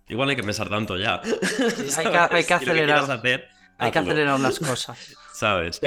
igual 0.08 0.28
hay 0.28 0.36
que 0.36 0.44
pensar 0.44 0.68
tanto 0.68 0.96
ya. 0.96 1.20
hay, 1.96 2.44
que, 2.44 2.54
acelerar. 2.54 3.20
hay 3.78 3.90
que 3.90 3.98
acelerar 3.98 4.38
las 4.38 4.58
cosas. 4.58 5.16
¿Sabes? 5.32 5.80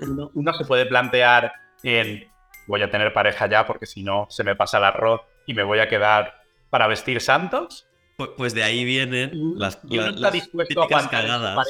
Uno, 0.00 0.30
uno 0.34 0.54
se 0.54 0.64
puede 0.64 0.86
plantear 0.86 1.52
en 1.82 2.30
voy 2.66 2.82
a 2.82 2.90
tener 2.90 3.12
pareja 3.12 3.46
ya 3.46 3.66
porque 3.66 3.86
si 3.86 4.02
no 4.02 4.26
se 4.30 4.44
me 4.44 4.56
pasa 4.56 4.78
el 4.78 4.84
arroz 4.84 5.22
y 5.46 5.54
me 5.54 5.62
voy 5.62 5.80
a 5.80 5.88
quedar 5.88 6.42
para 6.70 6.86
vestir 6.86 7.20
santos 7.20 7.86
pues, 8.16 8.30
pues 8.36 8.54
de 8.54 8.62
ahí 8.62 8.84
vienen 8.84 9.58
las, 9.58 9.78
y 9.88 9.98
uno 9.98 10.10
está 10.10 10.30
dispuesto 10.30 10.82
a 10.82 10.88
cagadas. 11.08 11.66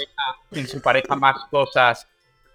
En 0.50 0.66
su, 0.66 0.82
pareja, 0.82 1.14
más 1.14 1.44
cosas 1.48 2.08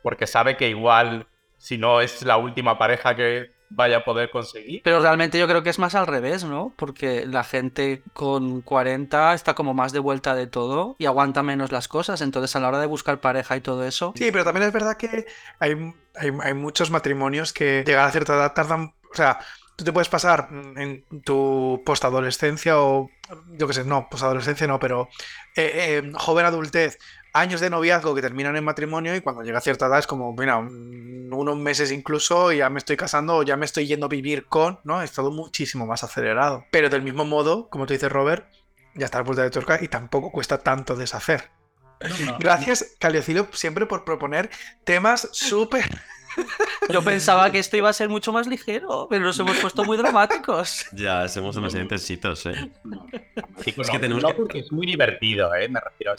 porque 0.04 0.28
sabe 0.28 0.58
que 0.58 0.70
igual, 0.70 1.28
si 1.58 1.78
no 1.78 2.02
es 2.02 2.22
la 2.24 2.38
última 2.38 2.78
pareja 2.78 3.16
que 3.16 3.55
vaya 3.70 3.98
a 3.98 4.04
poder 4.04 4.30
conseguir. 4.30 4.82
Pero 4.84 5.00
realmente 5.00 5.40
yo 5.40 5.48
creo 5.48 5.64
que 5.64 5.70
es 5.70 5.80
más 5.80 5.96
al 5.96 6.08
revés, 6.08 6.44
¿no? 6.44 6.74
Porque 6.76 7.26
la 7.26 7.44
gente 7.44 8.02
con 8.14 8.62
40 8.62 9.34
está 9.34 9.54
como 9.54 9.74
más 9.74 9.92
de 9.92 10.00
vuelta 10.00 10.36
de 10.36 10.48
todo 10.48 10.96
y 10.98 11.06
aguanta 11.06 11.44
menos 11.44 11.72
las 11.72 11.88
cosas. 11.88 12.22
Entonces, 12.22 12.56
a 12.56 12.60
la 12.60 12.70
hora 12.70 12.80
de 12.80 12.86
buscar 12.86 13.20
pareja 13.20 13.58
y 13.58 13.62
todo 13.62 13.86
eso. 13.86 14.14
Sí, 14.16 14.32
pero 14.32 14.44
también 14.44 14.68
es 14.68 14.74
verdad 14.74 14.98
que 14.98 15.26
hay, 15.60 15.94
hay, 16.16 16.32
hay 16.42 16.54
muchos 16.54 16.92
matrimonios 16.92 17.54
que 17.54 17.84
llegar 17.86 18.08
a 18.08 18.12
cierta 18.12 18.36
edad 18.36 18.54
tardan. 18.54 18.94
O 19.12 19.16
sea, 19.16 19.40
tú 19.76 19.84
te 19.84 19.92
puedes 19.92 20.10
pasar 20.10 20.48
en 20.52 21.04
tu 21.24 21.82
postadolescencia 21.86 22.80
o, 22.80 23.10
yo 23.58 23.68
qué 23.68 23.74
sé, 23.74 23.84
no, 23.84 24.08
postadolescencia 24.10 24.68
no, 24.68 24.80
pero 24.80 25.10
eh, 25.56 26.02
eh, 26.04 26.12
joven 26.16 26.46
adultez, 26.46 26.98
años 27.36 27.60
de 27.60 27.70
noviazgo 27.70 28.16
que 28.16 28.22
terminan 28.22 28.56
en 28.56 28.64
matrimonio 28.64 29.16
y 29.16 29.22
cuando 29.22 29.44
llega 29.44 29.58
a 29.58 29.62
cierta 29.62 29.88
edad 29.88 30.00
es 30.00 30.08
como, 30.08 30.34
mira, 30.34 30.58
unos 30.58 31.58
meses 31.58 31.92
incluso 31.92 32.54
y 32.54 32.58
ya 32.58 32.70
me 32.70 32.80
estoy 32.80 32.96
casando 32.96 33.36
o 33.36 33.44
ya 33.44 33.58
me 33.58 33.66
estoy 33.66 33.88
yendo 33.88 34.06
a 34.06 34.10
vivir 34.10 34.46
con, 34.46 34.80
¿no? 34.86 35.02
Es 35.02 35.12
todo 35.12 35.32
muchísimo 35.32 35.86
más 35.86 36.04
acelerado. 36.04 36.66
Pero 36.72 36.90
del 36.90 37.02
mismo 37.02 37.26
modo, 37.26 37.70
como 37.70 37.86
tú 37.86 37.94
dices, 37.94 38.12
Robert, 38.12 38.48
ya 38.96 39.06
está 39.06 39.20
la 39.20 39.26
puerta 39.26 39.44
de 39.44 39.50
torca 39.50 39.80
y 39.82 39.90
tampoco 39.90 40.32
cuesta 40.32 40.60
tanto 40.60 40.96
deshacer. 40.96 41.52
Gracias, 42.40 42.96
Caliocilio, 43.00 43.48
siempre 43.52 43.86
por 43.86 44.06
proponer 44.06 44.50
temas 44.84 45.30
súper 45.32 45.86
yo 46.90 47.02
pensaba 47.02 47.50
que 47.52 47.60
esto 47.60 47.78
iba 47.78 47.90
a 47.90 47.94
ser 47.94 48.10
mucho 48.10 48.32
más 48.34 48.48
ligero, 48.48 49.08
pero 49.10 49.24
nos 49.24 49.40
hemos 49.40 49.58
puesto 49.58 49.84
muy 49.84 49.98
dramáticos. 49.98 50.86
Ya, 50.96 51.28
somos 51.28 51.56
demasiado 51.56 51.84
intensitos, 51.84 52.46
¿eh? 52.46 52.72
es 53.66 53.90
que 53.90 54.00
tenemos 54.00 54.24
que... 54.50 54.60
es 54.60 54.72
muy 54.72 54.88
divertido, 54.88 55.54
¿eh? 55.56 55.68
Me 55.68 55.80
refiero 55.80 56.14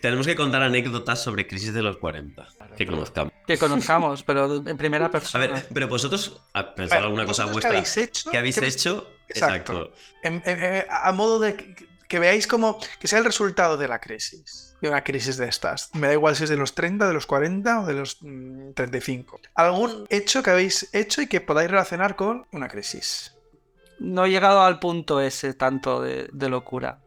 Tenemos 0.00 0.26
que 0.26 0.34
contar 0.34 0.62
anécdotas 0.62 1.22
sobre 1.22 1.46
crisis 1.46 1.72
de 1.72 1.82
los 1.82 1.96
40. 1.98 2.46
Que 2.76 2.86
conozcamos. 2.86 3.32
Que 3.46 3.56
conozcamos, 3.56 4.22
pero 4.24 4.56
en 4.56 4.76
primera 4.76 5.10
persona. 5.10 5.44
A 5.44 5.48
ver, 5.48 5.66
pero 5.72 5.88
vosotros, 5.88 6.40
pensad 6.74 6.98
alguna 6.98 7.24
cosa 7.24 7.44
vuestra. 7.46 7.70
¿Qué 7.70 7.76
habéis 7.76 7.96
hecho? 7.96 8.30
¿Qué 8.30 8.38
habéis 8.38 8.58
hecho? 8.58 9.10
Exacto. 9.28 9.92
a 10.90 11.12
modo 11.12 11.38
de 11.38 11.74
que 12.08 12.18
veáis 12.18 12.46
como 12.46 12.78
que 13.00 13.08
sea 13.08 13.18
el 13.18 13.24
resultado 13.24 13.76
de 13.76 13.88
la 13.88 14.00
crisis, 14.00 14.76
de 14.80 14.88
una 14.88 15.02
crisis 15.02 15.36
de 15.36 15.48
estas. 15.48 15.90
Me 15.94 16.06
da 16.06 16.12
igual 16.12 16.36
si 16.36 16.44
es 16.44 16.50
de 16.50 16.56
los 16.56 16.74
30, 16.74 17.06
de 17.06 17.14
los 17.14 17.26
40 17.26 17.80
o 17.80 17.86
de 17.86 17.94
los 17.94 18.18
35. 18.74 19.38
Mm, 19.38 19.40
Algún 19.54 20.06
hecho 20.08 20.42
que 20.42 20.50
habéis 20.50 20.88
hecho 20.94 21.22
y 21.22 21.26
que 21.26 21.40
podáis 21.40 21.70
relacionar 21.70 22.16
con 22.16 22.46
una 22.52 22.68
crisis. 22.68 23.34
No 23.98 24.26
he 24.26 24.30
llegado 24.30 24.62
al 24.62 24.78
punto 24.78 25.20
ese 25.20 25.54
tanto 25.54 26.02
de, 26.02 26.28
locura. 26.48 27.00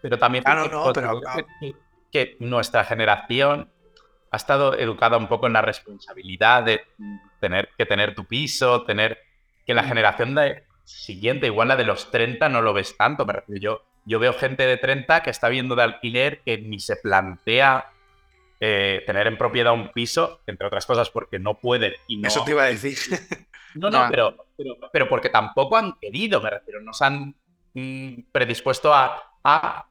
Pero 0.00 0.18
también 0.18 0.44
ah, 0.46 0.68
no, 0.70 0.92
pero... 0.92 1.20
que 2.14 2.36
nuestra 2.38 2.84
generación 2.84 3.68
ha 4.30 4.36
estado 4.36 4.78
educada 4.78 5.16
un 5.16 5.26
poco 5.26 5.48
en 5.48 5.52
la 5.52 5.62
responsabilidad 5.62 6.62
de 6.62 6.82
tener 7.40 7.70
que 7.76 7.86
tener 7.86 8.14
tu 8.14 8.24
piso, 8.24 8.84
tener 8.84 9.18
que 9.66 9.74
la 9.74 9.82
generación 9.82 10.36
de 10.36 10.62
siguiente, 10.84 11.48
igual 11.48 11.66
la 11.66 11.76
de 11.76 11.84
los 11.84 12.12
30, 12.12 12.48
no 12.50 12.62
lo 12.62 12.72
ves 12.72 12.96
tanto. 12.96 13.26
Me 13.26 13.32
refiero 13.32 13.60
yo 13.60 13.82
yo 14.06 14.20
veo 14.20 14.32
gente 14.32 14.64
de 14.64 14.76
30 14.76 15.22
que 15.22 15.30
está 15.30 15.48
viendo 15.48 15.74
de 15.74 15.82
alquiler 15.82 16.40
que 16.42 16.58
ni 16.58 16.78
se 16.78 16.96
plantea 16.96 17.90
eh, 18.60 19.02
tener 19.06 19.26
en 19.26 19.36
propiedad 19.36 19.72
un 19.72 19.90
piso, 19.92 20.40
entre 20.46 20.68
otras 20.68 20.86
cosas 20.86 21.10
porque 21.10 21.40
no 21.40 21.58
pueden 21.58 21.94
y 22.06 22.18
no... 22.18 22.28
Eso 22.28 22.44
te 22.44 22.52
iba 22.52 22.62
a 22.62 22.66
decir. 22.66 22.96
No, 23.76 23.90
no, 23.90 24.06
pero, 24.08 24.36
pero, 24.92 25.08
porque 25.08 25.30
tampoco 25.30 25.76
han 25.76 25.94
querido, 25.94 26.40
me 26.40 26.48
refiero, 26.48 26.80
no 26.80 26.92
se 26.92 27.06
han 27.06 27.34
mm, 27.72 28.30
predispuesto 28.30 28.94
a, 28.94 29.33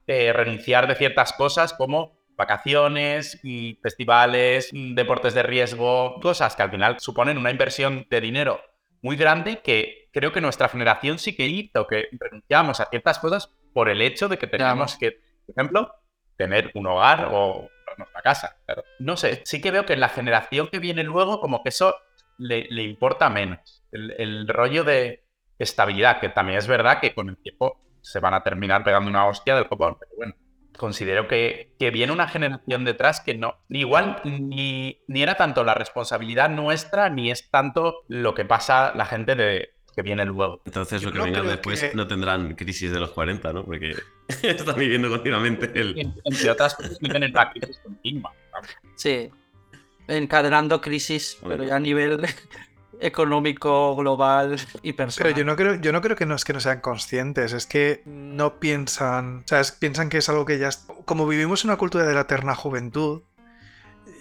eh, 0.08 0.34
renunciar 0.34 0.88
de 0.88 0.96
ciertas 0.96 1.34
cosas 1.34 1.74
como 1.74 2.18
vacaciones, 2.36 3.40
y 3.44 3.80
festivales, 3.82 4.70
mm, 4.74 4.96
deportes 4.96 5.34
de 5.34 5.44
riesgo, 5.44 6.20
cosas 6.20 6.56
que 6.56 6.64
al 6.64 6.72
final 6.72 7.00
suponen 7.00 7.38
una 7.38 7.52
inversión 7.52 8.08
de 8.10 8.22
dinero 8.22 8.60
muy 9.02 9.16
grande 9.18 9.62
que 9.62 10.10
creo 10.12 10.32
que 10.32 10.42
nuestra 10.42 10.70
generación 10.70 11.20
sí 11.20 11.36
que 11.36 11.46
hizo, 11.46 11.86
que 11.88 12.08
renunciamos 12.20 12.80
a 12.80 12.86
ciertas 12.86 13.20
cosas 13.20 13.54
por 13.74 13.90
el 13.90 14.02
hecho 14.02 14.30
de 14.30 14.38
que 14.38 14.48
tenemos 14.48 14.98
que, 14.98 15.20
por 15.46 15.56
ejemplo, 15.56 15.96
tener 16.38 16.72
un 16.74 16.88
hogar 16.88 17.30
o 17.32 17.70
nuestra 17.98 18.22
casa. 18.22 18.58
Pero 18.66 18.84
no 19.00 19.18
sé, 19.18 19.42
sí 19.46 19.62
que 19.62 19.72
veo 19.72 19.86
que 19.86 19.94
en 19.94 20.00
la 20.00 20.10
generación 20.10 20.68
que 20.68 20.80
viene 20.80 21.04
luego, 21.04 21.40
como 21.40 21.64
que 21.64 21.70
eso 21.70 21.96
le, 22.38 22.84
importa 22.84 23.30
menos. 23.30 23.84
El, 23.92 24.48
rollo 24.48 24.84
de 24.84 25.26
estabilidad, 25.60 26.20
que 26.20 26.30
también 26.30 26.58
es 26.58 26.68
verdad 26.68 27.00
que 27.00 27.14
con 27.14 27.30
el 27.30 27.38
tiempo 27.38 27.80
se 28.04 28.20
van 28.20 28.36
a 28.36 28.44
terminar 28.44 28.84
pegando 28.84 29.10
una 29.10 29.26
hostia 29.26 29.56
del 29.56 29.68
copón, 29.68 29.98
pero 30.00 30.12
bueno. 30.16 30.36
Considero 30.78 31.28
que, 31.28 31.72
que 31.78 31.92
viene 31.92 32.12
una 32.12 32.28
generación 32.28 32.84
detrás 32.84 33.22
que 33.22 33.36
no, 33.36 33.60
igual 33.70 34.22
ni, 34.24 35.00
ni 35.08 35.22
era 35.22 35.36
tanto 35.36 35.64
la 35.64 35.76
responsabilidad 35.76 36.50
nuestra, 36.50 37.10
ni 37.10 37.30
es 37.30 37.50
tanto 37.52 38.04
lo 38.08 38.34
que 38.34 38.44
pasa 38.44 38.92
la 38.96 39.06
gente 39.06 39.36
de, 39.36 39.74
que 39.96 40.02
viene 40.02 40.26
luego. 40.26 40.62
Entonces, 40.66 41.04
lo 41.04 41.12
que 41.12 41.20
venga 41.20 41.42
después 41.42 41.94
no 41.94 42.08
tendrán 42.08 42.56
crisis 42.56 42.92
de 42.92 43.00
los 43.00 43.12
40, 43.12 43.54
¿no? 43.54 43.64
Porque 43.66 43.96
están 44.44 44.76
viviendo 44.76 45.10
continuamente 45.10 45.72
el. 45.80 46.12
Entre 46.24 46.50
otras 46.50 46.76
cosas, 46.76 46.98
viven 47.00 47.24
en 47.24 47.34
la 47.34 47.52
crisis 47.52 47.80
continua. 47.84 48.34
Sí. 48.96 49.30
Encadenando 50.08 50.82
crisis, 50.82 51.38
pero 51.48 51.64
ya 51.64 51.78
a 51.78 51.80
nivel 51.80 52.18
económico, 53.00 53.96
global 53.96 54.58
y 54.82 54.94
personal. 54.94 55.34
Pero 55.34 55.40
yo 55.40 55.46
no 55.46 55.56
creo, 55.56 55.76
yo 55.76 55.92
no 55.92 56.02
creo 56.02 56.16
que 56.16 56.26
no 56.26 56.36
es 56.36 56.46
que 56.46 56.54
no 56.54 56.60
sean 56.60 56.82
conscientes, 56.82 57.54
es 57.54 57.66
que 57.66 58.02
no 58.06 58.60
piensan, 58.60 59.44
o 59.46 59.48
sea, 59.48 59.62
piensan 59.80 60.10
que 60.10 60.18
es 60.18 60.30
algo 60.30 60.46
que 60.46 60.60
ya 60.60 60.70
como 61.06 61.28
vivimos 61.28 61.64
en 61.64 61.72
una 61.72 61.78
cultura 61.78 62.06
de 62.06 62.14
la 62.14 62.22
eterna 62.22 62.56
juventud, 62.56 63.22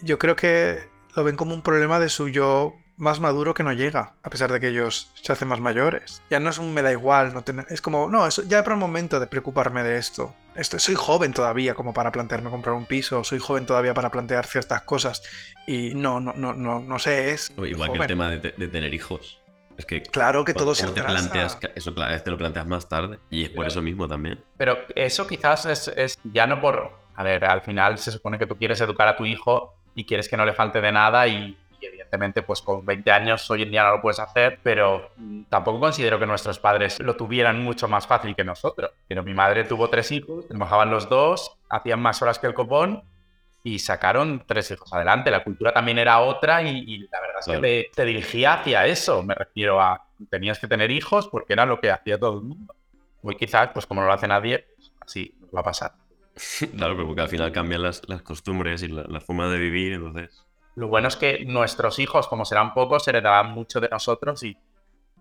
yo 0.02 0.18
creo 0.18 0.36
que 0.36 0.80
lo 1.14 1.24
ven 1.24 1.36
como 1.36 1.54
un 1.54 1.62
problema 1.62 2.00
de 2.00 2.08
su 2.08 2.28
yo 2.28 2.74
más 3.02 3.18
maduro 3.18 3.52
que 3.52 3.64
no 3.64 3.72
llega, 3.72 4.14
a 4.22 4.30
pesar 4.30 4.52
de 4.52 4.60
que 4.60 4.68
ellos 4.68 5.10
se 5.20 5.32
hacen 5.32 5.48
más 5.48 5.58
mayores. 5.58 6.22
Ya 6.30 6.38
no 6.38 6.50
es 6.50 6.58
un 6.58 6.72
me 6.72 6.82
da 6.82 6.92
igual, 6.92 7.34
no 7.34 7.42
tener, 7.42 7.66
es 7.68 7.82
como, 7.82 8.08
no, 8.08 8.24
eso, 8.28 8.44
ya 8.44 8.62
para 8.62 8.76
el 8.76 8.80
momento 8.80 9.18
de 9.18 9.26
preocuparme 9.26 9.82
de 9.82 9.98
esto. 9.98 10.36
esto. 10.54 10.78
Soy 10.78 10.94
joven 10.94 11.32
todavía 11.32 11.74
como 11.74 11.92
para 11.92 12.12
plantearme 12.12 12.48
comprar 12.48 12.76
un 12.76 12.86
piso, 12.86 13.24
soy 13.24 13.40
joven 13.40 13.66
todavía 13.66 13.92
para 13.92 14.08
plantear 14.12 14.46
ciertas 14.46 14.82
cosas 14.82 15.20
y 15.66 15.94
no, 15.96 16.20
no, 16.20 16.32
no, 16.34 16.52
no, 16.54 16.78
no 16.78 16.98
sé, 17.00 17.32
es... 17.32 17.52
igual 17.56 17.92
que 17.92 17.98
el 17.98 18.06
tema 18.06 18.30
de, 18.30 18.38
tener 18.68 18.94
hijos. 18.94 19.40
Es 19.76 19.84
que 19.84 20.02
Claro 20.02 20.44
que 20.44 20.54
todo 20.54 20.72
se 20.72 20.84
¿cómo 20.84 20.94
te 20.94 21.02
planteas 21.02 21.58
eso 21.74 21.94
claro, 21.94 22.22
te 22.22 22.30
lo 22.30 22.38
planteas 22.38 22.66
más 22.68 22.88
tarde 22.88 23.18
y 23.30 23.42
es 23.42 23.50
por 23.50 23.66
eso 23.66 23.82
mismo 23.82 24.06
también. 24.06 24.38
Pero 24.56 24.78
eso 24.94 25.26
quizás 25.26 25.66
es, 25.66 25.88
es 25.88 26.20
ya 26.22 26.46
no 26.46 26.60
por... 26.60 27.02
A 27.16 27.24
ver, 27.24 27.44
al 27.44 27.62
final 27.62 27.98
se 27.98 28.12
supone 28.12 28.38
que 28.38 28.46
tú 28.46 28.56
quieres 28.56 28.80
educar 28.80 29.08
a 29.08 29.16
tu 29.16 29.26
hijo 29.26 29.74
y 29.94 30.04
quieres 30.04 30.28
que 30.28 30.36
no 30.36 30.46
le 30.46 30.54
falte 30.54 30.80
de 30.80 30.92
nada 30.92 31.26
y, 31.26 31.58
y 31.82 31.86
evidentemente 31.86 32.42
pues 32.42 32.62
con 32.62 32.84
20 32.86 33.10
años 33.10 33.50
hoy 33.50 33.62
en 33.62 33.70
día 33.70 33.84
no 33.84 33.92
lo 33.96 34.00
puedes 34.02 34.18
hacer, 34.20 34.58
pero 34.62 35.10
mm, 35.16 35.42
tampoco 35.48 35.80
considero 35.80 36.18
que 36.18 36.26
nuestros 36.26 36.58
padres 36.58 37.00
lo 37.00 37.16
tuvieran 37.16 37.62
mucho 37.62 37.88
más 37.88 38.06
fácil 38.06 38.34
que 38.36 38.44
nosotros. 38.44 38.90
Pero 39.08 39.22
mi 39.22 39.34
madre 39.34 39.64
tuvo 39.64 39.88
tres 39.90 40.10
hijos, 40.12 40.46
trabajaban 40.48 40.90
los 40.90 41.08
dos, 41.08 41.56
hacían 41.68 42.00
más 42.00 42.20
horas 42.22 42.38
que 42.38 42.46
el 42.46 42.54
copón 42.54 43.02
y 43.64 43.78
sacaron 43.78 44.42
tres 44.46 44.70
hijos 44.70 44.92
adelante. 44.92 45.30
La 45.30 45.44
cultura 45.44 45.72
también 45.72 45.98
era 45.98 46.20
otra 46.20 46.62
y, 46.62 46.78
y 46.78 46.98
la 47.08 47.20
verdad 47.20 47.36
es 47.40 47.44
Claro. 47.44 47.60
que 47.62 47.90
te, 47.92 47.96
te 47.96 48.04
dirigía 48.04 48.54
hacia 48.54 48.86
eso. 48.86 49.22
Me 49.22 49.34
refiero 49.34 49.80
a 49.80 50.04
tenías 50.30 50.58
que 50.58 50.68
tener 50.68 50.90
hijos 50.90 51.28
porque 51.28 51.52
era 51.52 51.66
lo 51.66 51.80
que 51.80 51.90
hacía 51.90 52.18
todo 52.18 52.38
el 52.38 52.44
mundo. 52.44 52.74
Hoy 53.22 53.36
quizás, 53.36 53.70
pues 53.72 53.86
como 53.86 54.00
no 54.00 54.08
lo 54.08 54.12
hace 54.12 54.26
nadie, 54.28 54.66
pues, 54.76 54.92
así 55.00 55.34
va 55.54 55.60
a 55.60 55.64
pasar. 55.64 55.92
Claro, 56.76 56.94
pero 56.96 57.06
porque 57.06 57.20
al 57.22 57.28
final 57.28 57.52
cambian 57.52 57.82
las, 57.82 58.02
las 58.08 58.22
costumbres 58.22 58.82
y 58.82 58.88
la, 58.88 59.02
la 59.04 59.20
forma 59.20 59.48
de 59.48 59.58
vivir, 59.58 59.92
entonces. 59.92 60.44
Lo 60.74 60.88
bueno 60.88 61.08
es 61.08 61.16
que 61.16 61.44
nuestros 61.44 61.98
hijos, 61.98 62.28
como 62.28 62.44
serán 62.44 62.72
pocos, 62.74 63.06
heredarán 63.08 63.50
mucho 63.52 63.80
de 63.80 63.88
nosotros 63.88 64.42
y 64.42 64.56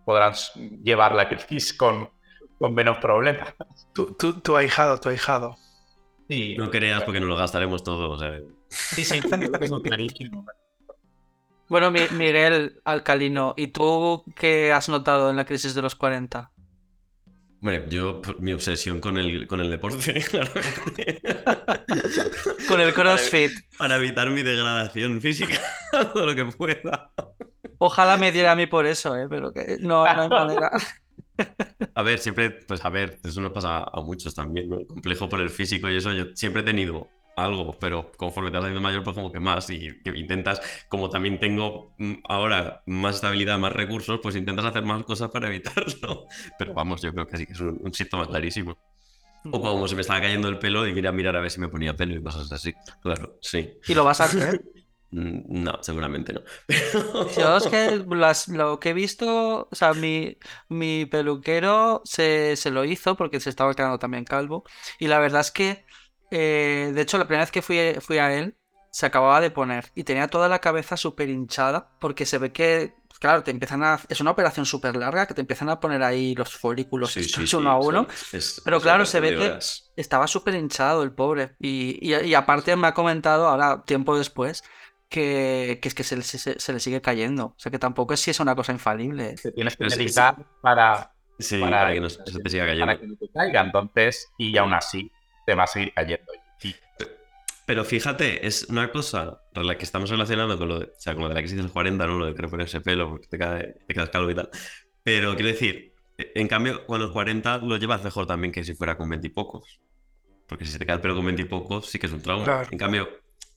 podrán 0.05 0.33
llevar 0.83 1.13
la 1.15 1.27
crisis 1.27 1.73
con, 1.73 2.09
con 2.57 2.73
menos 2.73 2.97
problemas. 2.99 3.53
Tu, 3.93 4.13
tu- 4.13 4.39
tu 4.39 4.55
ahijado, 4.55 4.99
tu 4.99 5.09
ahijado. 5.09 5.55
Sí, 6.29 6.55
No 6.57 6.69
creas 6.71 7.03
porque 7.03 7.19
nos 7.19 7.27
lo 7.29 7.35
gastaremos 7.35 7.83
todo, 7.83 8.11
o 8.11 8.17
sea. 8.17 8.39
sí, 8.69 9.03
sí, 9.03 9.19
lo 9.21 9.51
tengo 9.59 9.81
clarísimo. 9.81 10.45
Bueno, 11.67 11.91
Mi- 11.91 12.07
Miguel 12.11 12.79
Alcalino, 12.85 13.53
¿y 13.57 13.67
tú 13.67 14.23
qué 14.35 14.71
has 14.73 14.87
notado 14.89 15.29
en 15.29 15.35
la 15.35 15.45
crisis 15.45 15.73
de 15.75 15.81
los 15.81 15.95
40? 15.95 16.51
Hombre, 17.61 17.85
yo, 17.89 18.21
mi 18.39 18.53
obsesión 18.53 18.99
con 18.99 19.19
el, 19.19 19.45
con 19.45 19.59
el 19.59 19.69
deporte, 19.69 20.13
claramente. 20.29 21.21
Con 22.67 22.81
el 22.81 22.91
CrossFit. 22.91 23.51
Para 23.77 23.97
evitar 23.97 24.31
mi 24.31 24.41
degradación 24.41 25.21
física, 25.21 25.59
todo 26.13 26.25
lo 26.25 26.35
que 26.35 26.45
pueda. 26.45 27.11
Ojalá 27.77 28.17
me 28.17 28.31
diera 28.31 28.53
a 28.53 28.55
mí 28.55 28.65
por 28.65 28.87
eso, 28.87 29.15
¿eh? 29.15 29.27
Pero 29.29 29.53
que 29.53 29.77
no, 29.79 30.03
no 30.03 30.21
hay 30.21 30.29
manera. 30.29 30.71
A 31.95 32.01
ver, 32.03 32.19
siempre, 32.19 32.51
pues 32.51 32.85
a 32.85 32.89
ver, 32.89 33.19
eso 33.23 33.41
nos 33.41 33.51
pasa 33.51 33.83
a 33.83 34.01
muchos 34.01 34.35
también, 34.35 34.69
¿no? 34.69 34.79
El 34.79 34.85
complejo 34.85 35.27
por 35.27 35.41
el 35.41 35.49
físico 35.49 35.89
y 35.89 35.97
eso, 35.97 36.13
yo 36.13 36.25
siempre 36.35 36.61
he 36.61 36.65
tenido 36.65 37.09
algo, 37.35 37.77
pero 37.79 38.11
conforme 38.17 38.51
te 38.51 38.57
vas 38.57 38.65
haciendo 38.65 38.81
mayor, 38.81 39.03
pues 39.03 39.15
como 39.15 39.31
que 39.31 39.39
más, 39.39 39.69
y 39.69 40.01
que 40.03 40.09
intentas, 40.17 40.61
como 40.89 41.09
también 41.09 41.39
tengo 41.39 41.93
mm, 41.97 42.15
ahora 42.29 42.83
más 42.87 43.15
estabilidad, 43.15 43.57
más 43.59 43.73
recursos, 43.73 44.19
pues 44.21 44.35
intentas 44.35 44.65
hacer 44.65 44.83
más 44.83 45.03
cosas 45.03 45.29
para 45.31 45.47
evitarlo. 45.47 46.27
Pero 46.57 46.73
vamos, 46.73 47.01
yo 47.01 47.13
creo 47.13 47.27
que 47.27 47.37
sí 47.37 47.45
que 47.45 47.53
es 47.53 47.59
un, 47.59 47.79
un 47.81 47.93
síntoma 47.93 48.27
clarísimo. 48.27 48.77
O 49.53 49.61
como 49.61 49.87
se 49.87 49.95
me 49.95 50.01
estaba 50.01 50.21
cayendo 50.21 50.47
el 50.49 50.59
pelo 50.59 50.87
y 50.87 50.93
quería 50.93 51.11
mirar 51.11 51.35
a 51.35 51.41
ver 51.41 51.51
si 51.51 51.59
me 51.59 51.69
ponía 51.69 51.95
pelo 51.95 52.15
y 52.15 52.23
cosas 52.23 52.51
así. 52.51 52.73
Claro, 53.01 53.37
sí. 53.41 53.77
¿Y 53.87 53.93
lo 53.93 54.03
vas 54.03 54.21
a 54.21 54.25
hacer? 54.25 54.61
Mm, 55.13 55.63
No, 55.63 55.77
seguramente 55.83 56.31
no. 56.33 56.41
Pero... 56.67 57.33
Yo 57.37 57.57
es 57.57 57.67
que 57.67 58.03
las- 58.09 58.47
lo 58.47 58.79
que 58.79 58.89
he 58.89 58.93
visto, 58.93 59.67
o 59.71 59.75
sea, 59.75 59.93
mi, 59.93 60.37
mi 60.69 61.05
peluquero 61.05 62.01
se, 62.05 62.55
se 62.55 62.71
lo 62.71 62.83
hizo 62.85 63.15
porque 63.15 63.39
se 63.39 63.49
estaba 63.49 63.73
quedando 63.75 63.99
también 63.99 64.25
calvo. 64.25 64.63
Y 64.99 65.07
la 65.07 65.19
verdad 65.19 65.41
es 65.41 65.51
que, 65.51 65.85
eh, 66.31 66.91
de 66.93 67.01
hecho, 67.01 67.17
la 67.17 67.25
primera 67.25 67.43
vez 67.43 67.51
que 67.51 67.61
fui, 67.61 67.77
fui 68.01 68.17
a 68.17 68.33
él, 68.33 68.55
se 68.91 69.05
acababa 69.05 69.39
de 69.41 69.51
poner 69.51 69.91
y 69.95 70.03
tenía 70.03 70.27
toda 70.27 70.49
la 70.49 70.59
cabeza 70.59 70.97
súper 70.97 71.29
hinchada 71.29 71.91
porque 71.99 72.25
se 72.25 72.37
ve 72.39 72.51
que, 72.51 72.93
claro, 73.19 73.43
te 73.43 73.51
empiezan 73.51 73.83
a... 73.83 73.99
Es 74.09 74.19
una 74.19 74.31
operación 74.31 74.65
súper 74.65 74.95
larga 74.97 75.27
que 75.27 75.33
te 75.33 75.41
empiezan 75.41 75.69
a 75.69 75.79
poner 75.79 76.03
ahí 76.03 76.35
los 76.35 76.53
folículos 76.57 77.11
Sí, 77.11 77.23
sí, 77.23 77.29
estos 77.29 77.51
sí, 77.51 77.55
uno 77.55 77.71
a 77.71 77.79
uno. 77.79 78.07
es- 78.33 78.61
Pero 78.65 78.77
es 78.77 78.83
claro, 78.83 79.05
se 79.05 79.19
ve 79.21 79.29
que 79.35 79.57
estaba 79.95 80.27
súper 80.27 80.55
hinchado 80.55 81.03
el 81.03 81.13
pobre. 81.13 81.55
Y, 81.59 81.97
y- 82.01 82.15
y 82.15 82.33
aparte 82.33 82.75
me 82.75 82.87
ha 82.87 82.93
comentado 82.93 83.47
ahora, 83.47 83.83
tiempo 83.85 84.17
después, 84.17 84.63
que, 85.09 85.79
que 85.81 85.87
es 85.89 85.95
que 85.95 86.03
se, 86.03 86.17
le- 86.17 86.23
se- 86.23 86.59
se 86.59 86.73
le 86.73 86.79
sigue 86.79 87.01
cayendo. 87.01 87.45
O 87.47 87.55
sea 87.57 87.71
que 87.71 87.79
tampoco 87.79 88.13
es 88.13 88.19
si 88.19 88.31
es 88.31 88.39
una 88.39 88.55
cosa 88.55 88.71
infalible. 88.71 89.35
Te 89.41 89.51
tienes 89.51 89.75
que 89.77 89.85
dedicar 89.85 90.35
para, 90.61 91.13
Sí, 91.39 91.59
para, 91.59 91.79
para, 91.81 91.93
que 91.93 91.99
no 92.01 92.09
se 92.09 92.23
te 92.39 92.49
siga 92.49 92.65
cayendo. 92.65 92.85
para 92.87 92.99
que 92.99 93.07
no 93.07 93.15
te 93.15 93.29
caiga. 93.29 93.61
Entonces, 93.61 94.27
y 94.37 94.57
aún 94.57 94.73
así, 94.73 95.11
te 95.51 95.55
va 95.55 95.63
a 95.63 95.67
seguir 95.67 95.93
cayendo. 95.93 96.31
Sí. 96.59 96.75
Pero 97.65 97.85
fíjate, 97.85 98.45
es 98.47 98.65
una 98.69 98.91
cosa 98.91 99.41
rela- 99.53 99.77
que 99.77 99.83
estamos 99.83 100.09
relacionando 100.09 100.57
con 100.57 100.67
lo 100.67 100.79
de, 100.79 100.85
o 100.85 100.93
sea, 100.97 101.13
con 101.13 101.23
lo 101.23 101.29
de 101.29 101.35
la 101.35 101.41
crisis 101.41 101.57
del 101.57 101.71
40, 101.71 102.05
¿no? 102.07 102.17
Lo 102.19 102.25
de 102.25 102.33
querer 102.35 102.49
ponerse 102.49 102.81
pelo 102.81 103.09
porque 103.09 103.27
te, 103.27 103.37
cae- 103.37 103.75
te 103.87 103.93
quedas 103.93 104.09
calvo 104.09 104.29
y 104.31 104.35
tal. 104.35 104.49
Pero 105.03 105.33
quiero 105.35 105.47
decir, 105.49 105.93
eh, 106.17 106.31
en 106.35 106.47
cambio, 106.47 106.85
con 106.85 106.99
los 106.99 107.11
40 107.11 107.57
lo 107.59 107.77
llevas 107.77 108.03
mejor 108.03 108.25
también 108.27 108.51
que 108.51 108.63
si 108.63 108.73
fuera 108.75 108.97
con 108.97 109.09
20 109.09 109.27
y 109.27 109.29
pocos. 109.29 109.79
Porque 110.47 110.65
si 110.65 110.71
se 110.71 110.79
te 110.79 110.85
cae 110.85 110.95
el 110.95 111.01
pelo 111.01 111.15
con 111.15 111.25
20 111.25 111.41
y 111.43 111.45
pocos, 111.45 111.87
sí 111.89 111.99
que 111.99 112.07
es 112.07 112.13
un 112.13 112.21
trauma. 112.21 112.43
Claro. 112.43 112.67
En 112.71 112.77
cambio, 112.77 113.09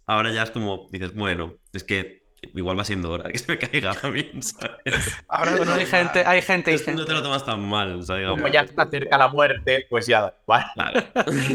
ahora 0.07 0.33
ya 0.33 0.43
es 0.43 0.51
como, 0.51 0.89
dices, 0.91 1.15
bueno, 1.15 1.55
es 1.73 1.83
que 1.85 2.24
igual 2.55 2.79
va 2.79 2.85
siendo 2.85 3.11
hora 3.11 3.31
que 3.31 3.39
se 3.39 3.51
me 3.51 3.59
caiga 3.59 3.95
también, 3.95 4.43
¿sabes? 4.43 5.17
Ahora 5.29 5.57
Bueno, 5.57 5.73
hay 5.75 5.87
gente, 5.87 6.25
hay 6.25 6.43
gente 6.43 6.71
y 6.71 6.75
Entonces, 6.75 6.97
no 6.97 7.05
te 7.05 7.13
lo 7.13 7.23
tomas 7.23 7.45
tan 7.45 7.61
mal, 7.67 7.99
o 7.99 8.03
sea, 8.03 8.17
digamos. 8.17 8.39
Como 8.39 8.53
ya 8.53 8.63
está 8.63 8.89
cerca 8.89 9.19
la 9.19 9.29
muerte, 9.29 9.87
pues 9.89 10.07
ya 10.07 10.23
da 10.23 10.35
igual. 10.43 10.65
Claro. 10.75 11.03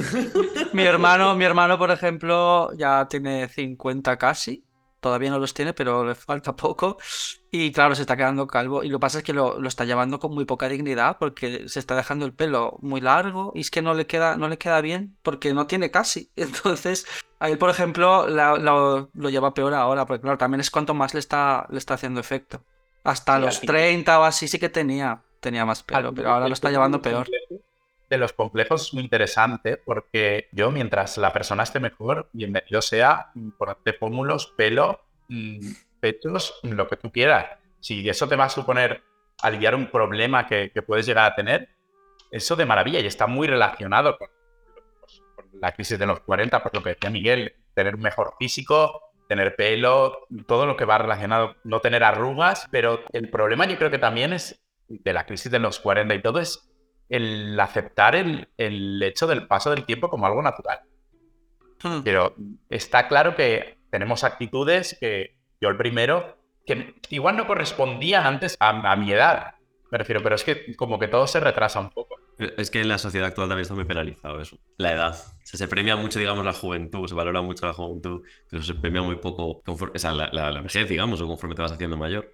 Mi 0.73 0.83
hermano, 0.83 1.35
mi 1.35 1.45
hermano, 1.45 1.77
por 1.77 1.91
ejemplo, 1.91 2.71
ya 2.77 3.07
tiene 3.09 3.47
50 3.47 4.17
casi. 4.17 4.63
Todavía 4.99 5.29
no 5.29 5.39
los 5.39 5.53
tiene, 5.53 5.73
pero 5.73 6.03
le 6.05 6.13
falta 6.15 6.55
poco. 6.55 6.97
Y 7.51 7.71
claro, 7.71 7.95
se 7.95 8.01
está 8.01 8.17
quedando 8.17 8.47
calvo. 8.47 8.83
Y 8.83 8.89
lo 8.89 8.97
que 8.97 9.01
pasa 9.01 9.17
es 9.19 9.23
que 9.23 9.33
lo, 9.33 9.59
lo 9.59 9.67
está 9.67 9.85
llevando 9.85 10.19
con 10.19 10.33
muy 10.33 10.45
poca 10.45 10.67
dignidad 10.69 11.17
porque 11.19 11.67
se 11.69 11.79
está 11.79 11.95
dejando 11.95 12.25
el 12.25 12.33
pelo 12.33 12.77
muy 12.81 12.99
largo 13.01 13.51
y 13.55 13.61
es 13.61 13.71
que 13.71 13.81
no 13.81 13.93
le 13.93 14.05
queda, 14.07 14.35
no 14.37 14.49
le 14.49 14.57
queda 14.57 14.81
bien 14.81 15.17
porque 15.23 15.53
no 15.53 15.67
tiene 15.67 15.89
casi. 15.91 16.31
Entonces, 16.35 17.05
a 17.39 17.49
él, 17.49 17.57
por 17.57 17.69
ejemplo, 17.69 18.27
la- 18.27 18.57
lo, 18.57 19.09
lo 19.13 19.29
lleva 19.29 19.53
peor 19.53 19.73
ahora, 19.73 20.05
porque 20.05 20.21
claro, 20.21 20.37
también 20.37 20.59
es 20.61 20.69
cuanto 20.71 20.93
más 20.93 21.13
le 21.13 21.19
está, 21.21 21.65
le 21.69 21.77
está 21.77 21.93
haciendo 21.93 22.19
efecto. 22.19 22.63
Hasta 23.03 23.39
los 23.39 23.55
al 23.55 23.61
final- 23.61 23.75
30 23.77 24.19
o 24.19 24.23
así 24.25 24.47
sí 24.49 24.59
que 24.59 24.67
tenía, 24.69 25.21
tenía 25.39 25.65
más 25.65 25.81
pelo, 25.83 26.13
pero 26.13 26.31
ahora 26.31 26.47
lo 26.49 26.53
está 26.53 26.69
llevando 26.69 27.01
peor. 27.01 27.27
De 28.09 28.17
los 28.17 28.33
complejos 28.33 28.87
es 28.87 28.93
muy 28.93 29.03
interesante 29.03 29.77
porque 29.77 30.47
yo, 30.51 30.71
mientras 30.71 31.17
la 31.17 31.31
persona 31.31 31.63
esté 31.63 31.79
mejor, 31.79 32.27
bienvenido 32.33 32.81
sea, 32.81 33.29
mm, 33.35 33.51
ponerte 33.51 33.93
pómulos, 33.93 34.47
pelo, 34.57 35.01
mm, 35.27 35.59
pechos, 35.99 36.59
lo 36.63 36.87
que 36.87 36.97
tú 36.97 37.11
quieras. 37.11 37.59
Si 37.79 38.09
eso 38.09 38.27
te 38.27 38.35
va 38.35 38.45
a 38.45 38.49
suponer 38.49 39.03
aliviar 39.41 39.75
un 39.75 39.91
problema 39.91 40.47
que, 40.47 40.71
que 40.73 40.81
puedes 40.81 41.05
llegar 41.05 41.31
a 41.31 41.35
tener, 41.35 41.69
eso 42.31 42.55
de 42.55 42.65
maravilla 42.65 42.99
y 42.99 43.05
está 43.05 43.27
muy 43.27 43.47
relacionado 43.47 44.17
con, 44.17 44.27
con 45.35 45.45
la 45.59 45.71
crisis 45.71 45.99
de 45.99 46.05
los 46.05 46.19
40, 46.21 46.63
por 46.63 46.73
lo 46.75 46.83
que 46.83 46.89
decía 46.89 47.09
Miguel, 47.09 47.55
tener 47.73 47.95
un 47.95 48.01
mejor 48.01 48.33
físico, 48.39 49.11
tener 49.27 49.55
pelo, 49.55 50.27
todo 50.47 50.65
lo 50.65 50.75
que 50.75 50.85
va 50.85 50.97
relacionado, 50.97 51.55
no 51.63 51.79
tener 51.79 52.03
arrugas, 52.03 52.67
pero 52.71 53.03
el 53.13 53.29
problema 53.29 53.65
yo 53.65 53.77
creo 53.77 53.91
que 53.91 53.99
también 53.99 54.33
es 54.33 54.59
de 54.87 55.13
la 55.13 55.27
crisis 55.27 55.51
de 55.51 55.59
los 55.59 55.79
40 55.79 56.15
y 56.15 56.21
todo 56.21 56.39
es 56.39 56.68
el 57.09 57.59
aceptar 57.59 58.15
el, 58.15 58.47
el 58.57 59.01
hecho 59.03 59.27
del 59.27 59.47
paso 59.47 59.71
del 59.71 59.85
tiempo 59.85 60.09
como 60.09 60.25
algo 60.25 60.41
natural. 60.41 60.79
Hmm. 61.81 62.01
Pero 62.03 62.35
está 62.69 63.07
claro 63.07 63.35
que 63.35 63.77
tenemos 63.89 64.23
actitudes 64.23 64.97
que 64.99 65.35
yo 65.59 65.69
el 65.69 65.77
primero, 65.77 66.37
que 66.65 66.95
igual 67.09 67.35
no 67.35 67.47
correspondían 67.47 68.25
antes 68.25 68.55
a, 68.59 68.91
a 68.91 68.95
mi 68.95 69.11
edad, 69.11 69.55
me 69.91 69.97
refiero, 69.97 70.21
pero 70.21 70.35
es 70.35 70.43
que 70.43 70.75
como 70.75 70.99
que 70.99 71.07
todo 71.07 71.25
se 71.25 71.39
retrasa 71.39 71.79
un 71.79 71.89
poco. 71.89 72.15
Es 72.37 72.71
que 72.71 72.79
en 72.79 72.87
la 72.87 72.97
sociedad 72.97 73.27
actual 73.27 73.49
también 73.49 73.63
está 73.63 73.73
muy 73.73 73.83
penalizado 73.83 74.39
eso. 74.39 74.57
La 74.77 74.93
edad. 74.93 75.13
O 75.13 75.45
sea, 75.45 75.57
se 75.57 75.67
premia 75.67 75.95
mucho, 75.97 76.19
digamos, 76.19 76.45
la 76.45 76.53
juventud, 76.53 77.05
se 77.07 77.15
valora 77.15 77.41
mucho 77.41 77.65
la 77.65 77.73
juventud, 77.73 78.21
pero 78.49 78.63
se 78.63 78.75
premia 78.75 79.01
muy 79.01 79.17
poco 79.17 79.61
conforme, 79.61 79.93
o 79.95 79.99
sea, 79.99 80.13
la, 80.13 80.29
la, 80.31 80.51
la 80.51 80.61
vejez, 80.61 80.87
digamos, 80.87 81.19
o 81.21 81.27
conforme 81.27 81.55
te 81.55 81.63
vas 81.63 81.71
haciendo 81.71 81.97
mayor. 81.97 82.31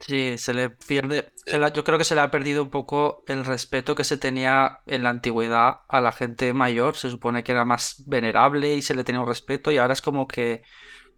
Sí, 0.00 0.38
se 0.38 0.54
le 0.54 0.70
pierde, 0.70 1.32
se 1.44 1.58
la- 1.58 1.72
yo 1.72 1.82
creo 1.84 1.98
que 1.98 2.04
se 2.04 2.14
le 2.14 2.20
ha 2.20 2.30
perdido 2.30 2.62
un 2.62 2.70
poco 2.70 3.24
el 3.26 3.44
respeto 3.44 3.94
que 3.96 4.04
se 4.04 4.16
tenía 4.16 4.80
en 4.86 5.02
la 5.02 5.10
antigüedad 5.10 5.80
a 5.88 6.00
la 6.00 6.12
gente 6.12 6.52
mayor. 6.54 6.96
Se 6.96 7.10
supone 7.10 7.42
que 7.42 7.52
era 7.52 7.64
más 7.64 8.04
venerable 8.06 8.74
y 8.76 8.82
se 8.82 8.94
le 8.94 9.02
tenía 9.04 9.20
un 9.20 9.26
respeto 9.28 9.70
y 9.72 9.78
ahora 9.78 9.92
es 9.94 10.02
como 10.02 10.28
que 10.28 10.62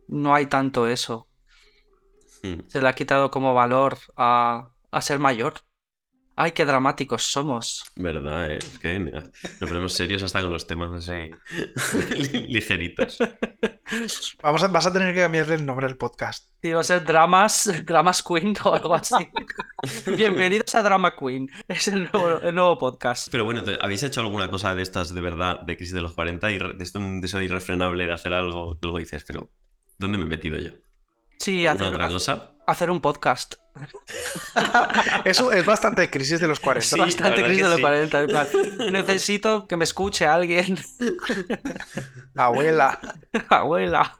no 0.09 0.35
hay 0.35 0.47
tanto 0.47 0.89
eso. 0.89 1.29
Hmm. 2.43 2.61
Se 2.69 2.81
le 2.81 2.89
ha 2.89 2.95
quitado 2.95 3.31
como 3.31 3.53
valor 3.55 3.99
a, 4.17 4.71
a 4.91 5.03
ser 5.03 5.19
mayor. 5.19 5.55
Ay, 6.43 6.53
qué 6.53 6.65
dramáticos 6.65 7.25
somos. 7.25 7.85
¿Verdad? 7.97 8.53
eh? 8.53 8.57
Es 8.63 8.79
que 8.79 8.99
nos 8.99 9.25
ponemos 9.61 9.93
serios 9.93 10.23
hasta 10.23 10.41
con 10.41 10.51
los 10.51 10.67
temas 10.67 10.91
así 11.07 11.31
ligeritos. 12.49 13.19
Vamos 14.43 14.63
a- 14.63 14.69
vas 14.69 14.87
a 14.87 14.93
tener 14.93 15.13
que 15.15 15.21
cambiarle 15.21 15.57
el 15.57 15.67
nombre 15.67 15.85
al 15.87 15.99
podcast. 15.99 16.49
Y 16.63 16.71
va 16.73 16.81
a 16.81 16.85
ser 16.85 17.05
Dramas, 17.05 17.71
Dramas 17.85 18.23
Queen 18.23 18.55
o 18.65 18.73
algo 18.73 18.95
así. 18.95 19.17
Bienvenidos 20.07 20.75
a 20.77 20.83
Drama 20.83 21.15
Queen. 21.15 21.47
Es 21.69 21.89
el 21.89 22.09
nuevo, 22.11 22.41
el 22.41 22.55
nuevo 22.55 22.79
podcast. 22.79 23.29
Pero 23.31 23.45
bueno, 23.45 23.63
¿te- 23.63 23.77
¿habéis 23.79 24.03
hecho 24.03 24.23
alguna 24.23 24.49
cosa 24.49 24.75
de 24.75 24.81
estas 24.81 25.15
de 25.15 25.21
verdad, 25.21 25.61
de 25.61 25.77
crisis 25.77 25.93
de 25.95 26.01
los 26.01 26.15
40 26.15 26.51
y 26.53 26.59
de 26.59 26.75
esto 26.83 27.01
de 27.01 27.21
eso 27.23 27.43
irrefrenable 27.43 28.07
de 28.07 28.13
hacer 28.15 28.33
algo? 28.33 28.79
Luego 28.81 28.99
dices, 28.99 29.25
pero 29.27 29.51
¿dónde 29.99 30.17
me 30.17 30.25
he 30.25 30.29
metido 30.29 30.57
yo? 30.59 30.71
Sí, 31.41 31.67
¿Alguna 31.67 31.89
hacer, 31.89 31.95
otra 31.95 32.09
cosa? 32.09 32.53
hacer 32.67 32.91
un 32.91 33.01
podcast. 33.01 33.55
Eso 35.25 35.53
es 35.53 35.65
bastante 35.65 36.11
crisis 36.11 36.41
de 36.41 36.49
los 36.49 36.61
40. 36.61 36.87
Sí, 36.87 36.97
la 36.97 37.07
Bastante 37.07 37.43
crisis 37.45 37.63
de 37.63 37.69
los 37.69 37.77
sí. 37.77 37.83
40. 37.83 38.21
en 38.21 38.27
plan, 38.29 38.49
necesito 38.93 39.67
que 39.67 39.77
me 39.77 39.85
escuche 39.85 40.27
alguien. 40.27 40.79
Abuela. 42.37 43.01
Abuela. 43.49 44.19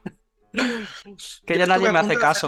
Que 1.45 1.57
ya 1.57 1.67
nadie 1.67 1.91
me 1.91 1.99
hace 1.99 2.17
caso. 2.17 2.47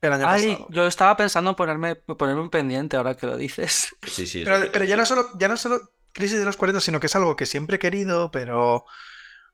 El 0.00 0.12
año 0.12 0.26
Ay, 0.28 0.52
pasado. 0.52 0.68
yo 0.70 0.86
estaba 0.86 1.16
pensando 1.16 1.50
en 1.50 1.56
ponerme, 1.56 1.96
ponerme 1.96 2.42
un 2.42 2.50
pendiente 2.50 2.96
ahora 2.96 3.14
que 3.16 3.26
lo 3.26 3.36
dices. 3.36 3.94
Sí, 4.06 4.26
sí. 4.26 4.42
Pero, 4.44 4.62
sí. 4.62 4.68
pero 4.72 4.84
ya 4.84 4.96
no 4.96 5.06
solo, 5.06 5.28
ya 5.38 5.48
no 5.48 5.56
solo 5.56 5.92
crisis 6.12 6.38
de 6.38 6.44
los 6.44 6.56
40, 6.56 6.80
sino 6.80 7.00
que 7.00 7.06
es 7.06 7.16
algo 7.16 7.36
que 7.36 7.46
siempre 7.46 7.76
he 7.76 7.78
querido, 7.78 8.30
pero 8.30 8.86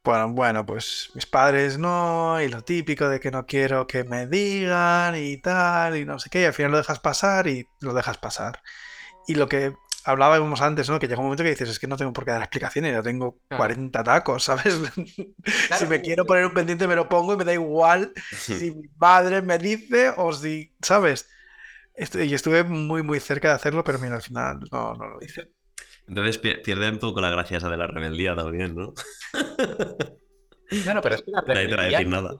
bueno, 0.03 0.33
bueno, 0.33 0.65
pues 0.67 1.11
mis 1.15 1.27
padres 1.27 1.79
no, 1.79 2.41
y 2.41 2.49
lo 2.49 2.63
típico 2.65 3.09
de 3.09 3.21
que 3.21 3.31
no 3.31 3.45
quiero 3.47 3.87
que 3.87 4.03
me 4.05 4.27
digan 4.27 5.15
y 5.17 5.37
tal, 5.39 5.97
y 5.99 6.05
no 6.07 6.19
sé 6.19 6.31
qué, 6.31 6.43
y 6.43 6.45
al 6.47 6.55
final 6.55 6.73
lo 6.73 6.79
dejas 6.79 7.01
pasar 7.01 7.47
y 7.49 7.67
lo 7.81 7.93
dejas 7.93 8.17
pasar. 8.19 8.63
Y 9.27 9.35
lo 9.37 9.49
que 9.49 9.75
hablábamos 10.05 10.63
antes, 10.63 10.89
¿no? 10.91 10.99
Que 11.01 11.09
llega 11.09 11.21
un 11.21 11.27
momento 11.27 11.45
que 11.45 11.51
dices, 11.51 11.69
es 11.71 11.79
que 11.81 11.87
no 11.89 11.97
tengo 11.99 12.13
por 12.15 12.25
qué 12.25 12.33
dar 12.33 12.43
explicaciones, 12.43 12.93
ya 12.95 13.03
tengo 13.03 13.41
Claro. 13.49 13.59
40 13.59 14.05
tacos, 14.05 14.45
¿sabes? 14.47 14.79
Si 15.71 15.87
me 15.87 16.01
quiero 16.03 16.27
poner 16.27 16.47
un 16.47 16.55
pendiente 16.55 16.87
me 16.89 16.97
lo 16.97 17.09
pongo 17.09 17.35
y 17.35 17.37
me 17.37 17.45
da 17.45 17.53
igual 17.55 18.17
si 18.31 18.71
mi 18.73 18.89
madre 18.99 19.43
me 19.43 19.59
dice 19.59 20.13
o 20.17 20.33
si, 20.33 20.75
¿sabes? 20.83 21.29
Y 22.15 22.35
estuve 22.35 22.65
muy, 22.65 23.03
muy 23.03 23.21
cerca 23.21 23.49
de 23.51 23.55
hacerlo, 23.55 23.85
pero 23.85 23.99
mira, 23.99 24.17
al 24.17 24.23
final 24.23 24.61
no, 24.73 24.95
no 24.95 25.09
lo 25.09 25.23
hice. 25.23 25.51
Entonces 26.11 26.37
pi- 26.39 26.57
pierde 26.63 26.91
un 26.91 26.99
poco 26.99 27.21
la 27.23 27.31
gracia 27.31 27.57
esa 27.57 27.71
de 27.71 27.77
la 27.79 27.87
rebeldía 27.87 28.35
también, 28.37 28.75
¿no? 28.75 28.93
Claro, 30.85 31.01
pero 31.03 31.17
es 31.17 31.23
que 31.23 31.31
la 31.33 31.41
rebeldía 31.41 31.77
decir 31.83 32.09
nada. 32.09 32.35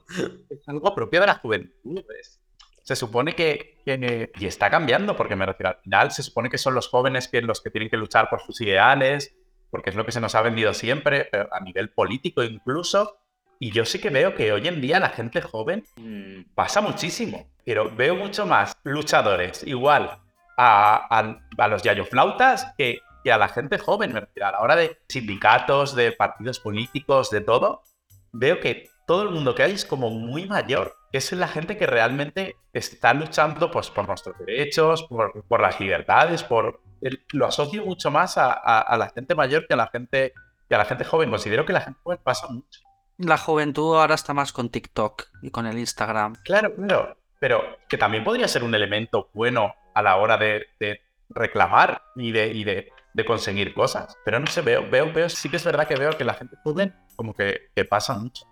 es 0.49 0.67
algo 0.67 0.95
propio 0.95 1.19
de 1.19 1.27
la 1.27 1.35
juventud. 1.35 2.01
pues. 2.05 2.39
Se 2.83 2.95
supone 2.95 3.35
que, 3.35 3.77
que- 3.85 4.31
y 4.39 4.45
está 4.45 4.69
cambiando, 4.69 5.15
porque 5.17 5.35
me 5.35 5.45
refiero 5.45 5.69
al 5.71 5.77
final, 5.83 6.11
se 6.11 6.23
supone 6.23 6.49
que 6.49 6.57
son 6.57 6.73
los 6.73 6.87
jóvenes 6.87 7.27
que- 7.27 7.41
los 7.41 7.59
que 7.61 7.69
tienen 7.71 7.89
que 7.89 7.97
luchar 7.97 8.29
por 8.29 8.41
sus 8.41 8.61
ideales, 8.61 9.35
porque 9.69 9.89
es 9.89 9.95
lo 9.97 10.05
que 10.05 10.11
se 10.13 10.21
nos 10.21 10.33
ha 10.35 10.41
vendido 10.41 10.73
siempre, 10.73 11.29
a 11.51 11.59
nivel 11.61 11.89
político 11.89 12.41
incluso. 12.43 13.17
Y 13.59 13.71
yo 13.71 13.83
sí 13.85 13.99
que 13.99 14.09
veo 14.09 14.33
que 14.33 14.51
hoy 14.53 14.65
en 14.67 14.79
día 14.81 14.99
la 14.99 15.09
gente 15.09 15.41
joven 15.41 15.83
mm, 15.97 16.53
pasa 16.55 16.79
muchísimo, 16.81 17.51
pero 17.65 17.93
veo 17.95 18.15
mucho 18.15 18.45
más 18.45 18.75
luchadores 18.83 19.63
igual 19.67 20.09
a, 20.57 21.19
a- 21.19 21.39
a 21.57 21.67
los 21.67 21.83
yayoflautas 21.83 22.73
que, 22.77 22.99
que 23.23 23.31
a 23.31 23.37
la 23.37 23.47
gente 23.49 23.77
joven, 23.77 24.13
me 24.13 24.19
refiero. 24.21 24.47
A 24.47 24.51
la 24.51 24.59
hora 24.61 24.75
de 24.75 24.97
sindicatos, 25.09 25.95
de 25.95 26.11
partidos 26.11 26.59
políticos, 26.59 27.29
de 27.29 27.41
todo, 27.41 27.83
veo 28.31 28.59
que 28.59 28.89
todo 29.07 29.23
el 29.23 29.29
mundo 29.29 29.55
que 29.55 29.63
hay 29.63 29.73
es 29.73 29.85
como 29.85 30.09
muy 30.09 30.45
mayor. 30.47 30.95
Es 31.11 31.31
la 31.33 31.47
gente 31.47 31.77
que 31.77 31.85
realmente 31.85 32.55
está 32.73 33.13
luchando 33.13 33.69
pues, 33.71 33.89
por 33.89 34.07
nuestros 34.07 34.37
derechos, 34.39 35.03
por, 35.03 35.43
por 35.43 35.59
las 35.61 35.79
libertades, 35.79 36.43
por... 36.43 36.81
el- 37.01 37.25
lo 37.33 37.45
asocio 37.47 37.83
mucho 37.85 38.09
más 38.11 38.37
a, 38.37 38.51
a- 38.53 38.79
a 38.81 38.97
la 38.97 39.09
gente 39.09 39.35
mayor 39.35 39.67
que 39.67 39.73
a 39.73 39.77
la 39.77 39.87
gente, 39.87 40.33
que 40.69 40.75
a 40.75 40.77
la 40.77 40.85
gente 40.85 41.03
joven. 41.03 41.29
Considero 41.29 41.65
que 41.65 41.73
la 41.73 41.81
gente 41.81 41.99
joven 42.03 42.19
pasa 42.23 42.47
mucho. 42.47 42.79
La 43.17 43.37
juventud 43.37 43.97
ahora 43.97 44.15
está 44.15 44.33
más 44.33 44.53
con 44.53 44.69
TikTok 44.69 45.23
y 45.41 45.51
con 45.51 45.65
el 45.67 45.77
Instagram. 45.77 46.35
Claro, 46.43 46.73
claro. 46.75 47.17
Pero 47.39 47.61
que 47.89 47.97
también 47.97 48.23
podría 48.23 48.47
ser 48.47 48.63
un 48.63 48.73
elemento 48.73 49.29
bueno 49.33 49.73
a 49.93 50.01
la 50.01 50.15
hora 50.17 50.37
de, 50.37 50.67
de 50.79 51.01
reclamar 51.29 52.01
y 52.15 52.31
de, 52.31 52.47
y 52.47 52.63
de, 52.63 52.89
de 53.13 53.25
conseguir 53.25 53.73
cosas. 53.73 54.17
Pero 54.25 54.39
no 54.39 54.47
sé, 54.47 54.61
veo, 54.61 54.89
veo, 54.89 55.11
veo, 55.13 55.29
sí 55.29 55.49
que 55.49 55.57
es 55.57 55.63
verdad 55.63 55.87
que 55.87 55.95
veo 55.95 56.17
que 56.17 56.23
la 56.23 56.33
gente 56.33 56.55
joven 56.63 56.95
como 57.15 57.33
que, 57.33 57.71
que 57.75 57.85
pasa 57.85 58.13
mucho. 58.15 58.45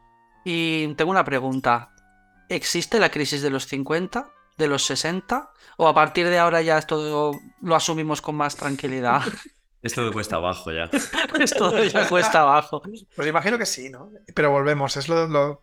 Y 0.46 0.94
tengo 0.96 1.12
una 1.12 1.24
pregunta. 1.26 1.92
¿Existe 2.50 3.00
la 3.00 3.10
crisis 3.12 3.42
de 3.42 3.50
los 3.52 3.68
50, 3.68 4.32
de 4.58 4.68
los 4.68 4.84
60? 4.86 5.52
¿O 5.78 5.88
a 5.88 5.94
partir 5.94 6.28
de 6.28 6.40
ahora 6.40 6.62
ya 6.62 6.78
esto 6.78 7.32
lo 7.62 7.76
asumimos 7.76 8.22
con 8.22 8.36
más 8.36 8.56
tranquilidad? 8.56 9.22
Esto 9.82 10.02
me 10.02 10.12
cuesta 10.12 10.36
abajo 10.36 10.74
ya. 10.74 10.90
esto 11.40 11.82
ya 11.86 12.10
cuesta 12.10 12.42
abajo. 12.42 12.82
Pues 13.16 13.28
imagino 13.30 13.58
que 13.58 13.66
sí, 13.66 13.90
¿no? 13.90 14.12
Pero 14.36 14.52
volvemos, 14.52 14.98
es 14.98 15.08
lo, 15.08 15.26
lo- 15.26 15.62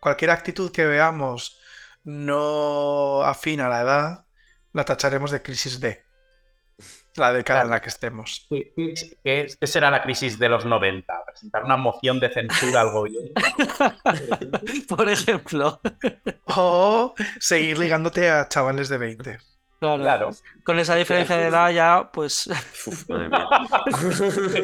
cualquier 0.00 0.32
actitud 0.32 0.72
que 0.72 0.84
veamos 0.84 1.60
no 2.02 3.22
afina 3.22 3.66
a 3.66 3.68
la 3.68 3.80
edad, 3.82 4.24
la 4.72 4.84
tacharemos 4.84 5.30
de 5.30 5.42
crisis 5.42 5.78
D. 5.78 6.02
La 7.16 7.32
década 7.32 7.62
en 7.62 7.70
la 7.70 7.80
que 7.80 7.88
estemos. 7.90 8.46
¿Qué, 8.48 8.72
qué- 8.74 8.94
qué- 9.22 9.46
qué 9.60 9.66
será 9.66 9.90
la 9.90 10.02
crisis 10.02 10.38
de 10.38 10.48
los 10.48 10.64
90? 10.64 11.12
¿Presentar 11.26 11.64
una 11.64 11.76
moción 11.76 12.18
de 12.20 12.30
censura 12.32 12.80
al 12.80 12.90
gobierno? 12.90 13.30
Por 14.88 15.08
ejemplo. 15.10 15.80
O 16.46 17.14
seguir 17.38 17.78
ligándote 17.78 18.30
a 18.30 18.48
chavales 18.48 18.88
de 18.88 18.98
20. 18.98 19.38
Claro. 19.78 20.00
Claro. 20.02 20.30
Con 20.64 20.78
esa 20.78 20.94
diferencia 20.94 21.36
de 21.36 21.48
edad 21.48 21.70
ya, 21.72 22.08
pues 22.12 22.46
Uf, 22.86 23.08
madre 23.10 23.28
mía. 23.28 23.48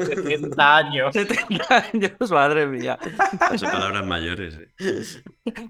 70 0.07 0.77
años. 0.77 1.13
70 1.13 1.77
años, 1.93 2.31
madre 2.31 2.67
mía. 2.67 2.99
Son 3.57 3.71
palabras 3.71 4.07
mayores. 4.07 4.55
eh. 4.55 5.23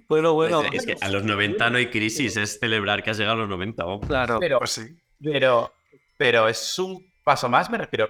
Bueno, 0.07 0.35
bueno. 0.35 0.63
Es, 0.65 0.85
es 0.85 0.87
que 0.87 0.97
a 1.05 1.09
los 1.09 1.25
90 1.25 1.71
no 1.71 1.79
hay 1.79 1.89
crisis, 1.89 2.37
es 2.37 2.59
celebrar 2.61 3.03
que 3.03 3.11
has 3.11 3.19
llegado 3.19 3.37
a 3.37 3.41
los 3.41 3.49
90. 3.49 3.85
vamos. 3.85 4.07
Claro. 4.07 4.39
Pero, 4.39 4.59
Pues 4.59 4.71
sí. 4.73 4.97
pero, 5.23 5.73
pero 6.19 6.47
es 6.49 6.79
un 6.79 7.11
paso 7.25 7.49
más, 7.49 7.71
me 7.71 7.79
refiero. 7.79 8.09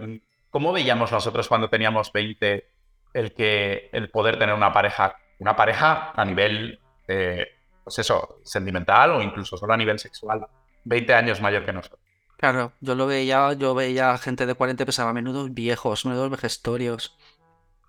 ¿Cómo 0.50 0.72
veíamos 0.72 1.12
nosotros 1.12 1.46
cuando 1.46 1.68
teníamos 1.70 2.12
20 2.12 2.66
el 3.14 3.32
que 3.34 3.88
el 3.92 4.10
poder 4.10 4.38
tener 4.38 4.54
una 4.54 4.72
pareja, 4.72 5.16
una 5.38 5.54
pareja 5.54 6.10
a 6.16 6.24
nivel, 6.24 6.80
eh, 7.06 7.46
pues 7.84 7.98
eso, 8.00 8.40
sentimental 8.42 9.12
o 9.12 9.22
incluso 9.22 9.56
solo 9.56 9.74
a 9.74 9.76
nivel 9.76 9.98
sexual? 10.00 10.46
20 10.84 11.14
años 11.14 11.40
mayor 11.40 11.64
que 11.64 11.72
nosotros. 11.72 12.00
Claro, 12.38 12.72
yo 12.80 12.94
lo 12.94 13.06
veía, 13.06 13.52
yo 13.54 13.74
veía 13.74 14.16
gente 14.18 14.46
de 14.46 14.54
40 14.54 14.82
y 14.82 14.86
pensaba, 14.86 15.12
menudos 15.12 15.52
viejos, 15.52 16.06
menudos 16.06 16.30
vejestorios. 16.30 17.16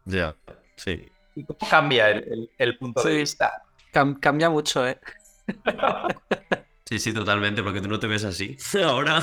Ya, 0.05 0.35
sí. 0.75 1.07
¿Y 1.35 1.45
cómo 1.45 1.59
cambia 1.69 2.09
el, 2.09 2.23
el- 2.23 2.51
el 2.57 2.77
punto 2.77 3.03
de 3.03 3.15
vista? 3.15 3.63
Cam- 3.93 4.19
cambia 4.19 4.49
mucho, 4.49 4.85
¿eh? 4.87 4.99
Sí, 6.89 6.97
sí, 6.97 7.13
totalmente, 7.13 7.61
porque 7.61 7.81
tú 7.81 7.87
no 7.87 7.99
te 7.99 8.07
ves 8.07 8.23
así 8.23 8.57
ahora 8.83 9.21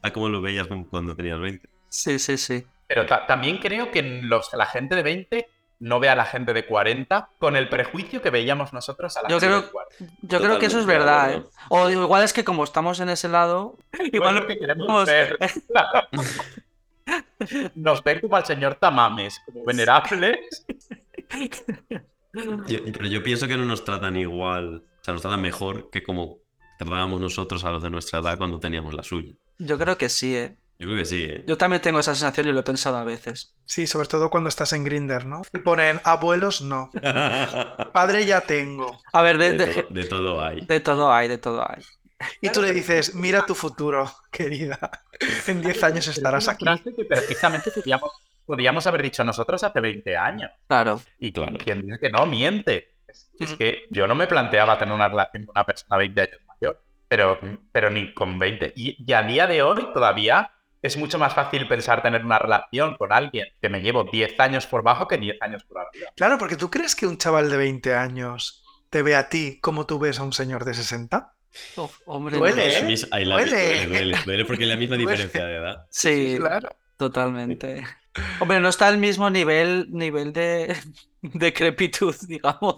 a 0.00 0.12
cómo 0.12 0.28
lo 0.28 0.40
veías 0.40 0.68
cuando 0.90 1.16
tenías 1.16 1.40
20. 1.40 1.68
Sí, 1.88 2.20
sí, 2.20 2.38
sí. 2.38 2.64
Pero 2.86 3.04
ta- 3.04 3.26
también 3.26 3.58
creo 3.58 3.90
que 3.90 4.00
los, 4.22 4.52
la 4.52 4.66
gente 4.66 4.94
de 4.94 5.02
20 5.02 5.48
no 5.80 5.98
ve 5.98 6.08
a 6.08 6.14
la 6.14 6.24
gente 6.24 6.52
de 6.52 6.64
40 6.64 7.30
con 7.40 7.56
el 7.56 7.68
prejuicio 7.68 8.22
que 8.22 8.30
veíamos 8.30 8.72
nosotros 8.72 9.16
a 9.16 9.22
la 9.22 9.28
Yo 9.28 9.40
gente 9.40 9.46
creo- 9.48 9.62
de 9.62 9.70
40. 9.72 10.16
Yo 10.22 10.40
creo 10.40 10.58
que 10.60 10.66
eso 10.66 10.78
es 10.78 10.86
verdad, 10.86 11.32
¿eh? 11.34 11.42
O 11.68 11.90
igual 11.90 12.22
es 12.22 12.32
que 12.32 12.44
como 12.44 12.62
estamos 12.62 13.00
en 13.00 13.08
ese 13.08 13.28
lado, 13.28 13.76
Igual 13.94 14.10
igual 14.12 14.34
lo 14.36 14.46
que 14.46 14.56
queremos 14.58 14.86
vamos- 14.86 15.06
ver. 15.06 15.36
Nos 17.74 18.04
ven 18.04 18.20
como 18.20 18.36
al 18.36 18.46
señor 18.46 18.76
Tamames, 18.76 19.40
como 19.46 19.64
venerables. 19.64 20.64
Yo- 22.68 22.78
pero 22.92 23.06
yo 23.06 23.20
pienso 23.24 23.48
que 23.48 23.56
no 23.56 23.64
nos 23.64 23.84
tratan 23.84 24.16
igual, 24.16 24.84
o 25.00 25.04
sea, 25.04 25.12
nos 25.12 25.22
tratan 25.22 25.40
mejor 25.42 25.90
que 25.90 26.04
como 26.04 26.38
nosotros 26.86 27.64
a 27.64 27.70
los 27.70 27.82
de 27.82 27.90
nuestra 27.90 28.18
edad 28.20 28.38
cuando 28.38 28.58
teníamos 28.60 28.94
la 28.94 29.02
suya. 29.02 29.32
yo 29.58 29.78
creo 29.78 29.96
que 29.98 30.08
sí, 30.08 30.34
¿eh? 30.36 30.56
Yo 30.78 30.88
creo 30.88 30.98
que 30.98 31.04
sí, 31.04 31.22
¿eh? 31.24 31.44
Yo 31.46 31.56
también 31.56 31.80
tengo 31.80 32.00
esa 32.00 32.12
sensación 32.14 32.48
y 32.48 32.52
lo 32.52 32.60
he 32.60 32.64
pensado 32.64 32.96
a 32.96 33.04
veces. 33.04 33.54
Sí, 33.66 33.86
sobre 33.86 34.08
todo 34.08 34.30
cuando 34.30 34.48
estás 34.48 34.72
en 34.72 34.82
Grinder, 34.82 35.26
¿no? 35.26 35.42
Y 35.54 35.58
ponen 35.58 36.00
abuelos, 36.02 36.60
no. 36.62 36.90
Padre 37.92 38.26
ya 38.26 38.40
tengo. 38.40 39.00
A 39.12 39.22
ver, 39.22 39.38
de, 39.38 39.52
De, 39.52 39.66
de- 39.66 39.74
todo, 39.74 39.86
de 39.90 40.04
todo 40.06 40.44
hay. 40.44 40.60
de 40.66 40.80
todo 40.80 41.12
hay, 41.12 41.28
de 41.28 41.38
todo 41.38 41.62
hay. 41.68 41.82
Y 42.40 42.50
tú 42.50 42.62
le 42.62 42.72
dices, 42.72 43.14
mira 43.14 43.44
tu 43.46 43.54
futuro, 43.54 44.10
querida. 44.30 44.78
En 45.46 45.60
10 45.62 45.82
años 45.84 46.06
estarás 46.08 46.44
Es 46.44 46.48
aquí. 46.48 46.64
que 46.96 47.04
precisamente 47.04 47.70
podríamos, 47.70 48.10
podríamos 48.44 48.86
haber 48.86 49.02
dicho 49.02 49.22
nosotros 49.24 49.62
hace 49.62 49.80
20 49.80 50.16
años. 50.16 50.50
Claro. 50.68 51.00
Y 51.18 51.32
Claro. 51.32 51.56
quien 51.58 51.82
dice 51.82 51.98
que 52.00 52.10
no, 52.10 52.26
miente. 52.26 52.94
Es, 53.38 53.54
que 53.54 53.82
yo 53.90 54.06
no 54.06 54.14
me 54.14 54.26
planteaba 54.26 54.78
tener 54.78 54.94
una 54.94 55.08
relación 55.08 55.44
con 55.46 55.52
una 55.56 55.64
persona 55.66 55.96
20 55.96 56.20
años 56.20 56.38
pero, 57.12 57.38
pero 57.72 57.90
ni 57.90 58.14
con 58.14 58.38
20. 58.38 58.72
Y, 58.74 58.96
y 59.06 59.12
a 59.12 59.22
día 59.22 59.46
de 59.46 59.60
hoy 59.62 59.86
todavía 59.92 60.50
es 60.80 60.96
mucho 60.96 61.18
más 61.18 61.34
fácil 61.34 61.68
pensar 61.68 62.00
tener 62.02 62.24
una 62.24 62.38
relación 62.38 62.96
con 62.96 63.12
alguien 63.12 63.48
que 63.60 63.68
me 63.68 63.82
llevo 63.82 64.04
10 64.04 64.40
años 64.40 64.66
por 64.66 64.82
bajo 64.82 65.06
que 65.06 65.18
10 65.18 65.36
años 65.42 65.62
por 65.64 65.76
arriba. 65.82 66.08
Claro, 66.16 66.38
porque 66.38 66.56
tú 66.56 66.70
crees 66.70 66.96
que 66.96 67.06
un 67.06 67.18
chaval 67.18 67.50
de 67.50 67.58
20 67.58 67.94
años 67.94 68.64
te 68.88 69.02
ve 69.02 69.14
a 69.14 69.28
ti 69.28 69.58
como 69.60 69.84
tú 69.84 69.98
ves 69.98 70.20
a 70.20 70.22
un 70.22 70.32
señor 70.32 70.64
de 70.64 70.72
60. 70.72 71.34
Uf, 71.76 71.98
hombre, 72.06 72.38
Duele, 72.38 72.82
no. 72.82 72.88
¿eh? 72.88 72.96
Ahí 73.10 73.26
la- 73.26 73.36
Duele. 73.36 73.86
duele, 73.88 74.18
duele 74.24 74.44
porque 74.46 74.62
es 74.62 74.68
la 74.70 74.76
misma 74.76 74.96
Duele. 74.96 75.10
diferencia 75.12 75.44
de 75.44 75.56
edad. 75.56 75.86
Sí, 75.90 76.36
Claro. 76.38 76.70
totalmente. 76.96 77.84
Hombre, 78.40 78.58
no 78.60 78.70
está 78.70 78.88
al 78.88 78.96
mismo 78.96 79.28
nivel, 79.28 79.86
nivel 79.90 80.32
de 80.32 80.74
decrepitud, 81.20 82.14
digamos. 82.26 82.76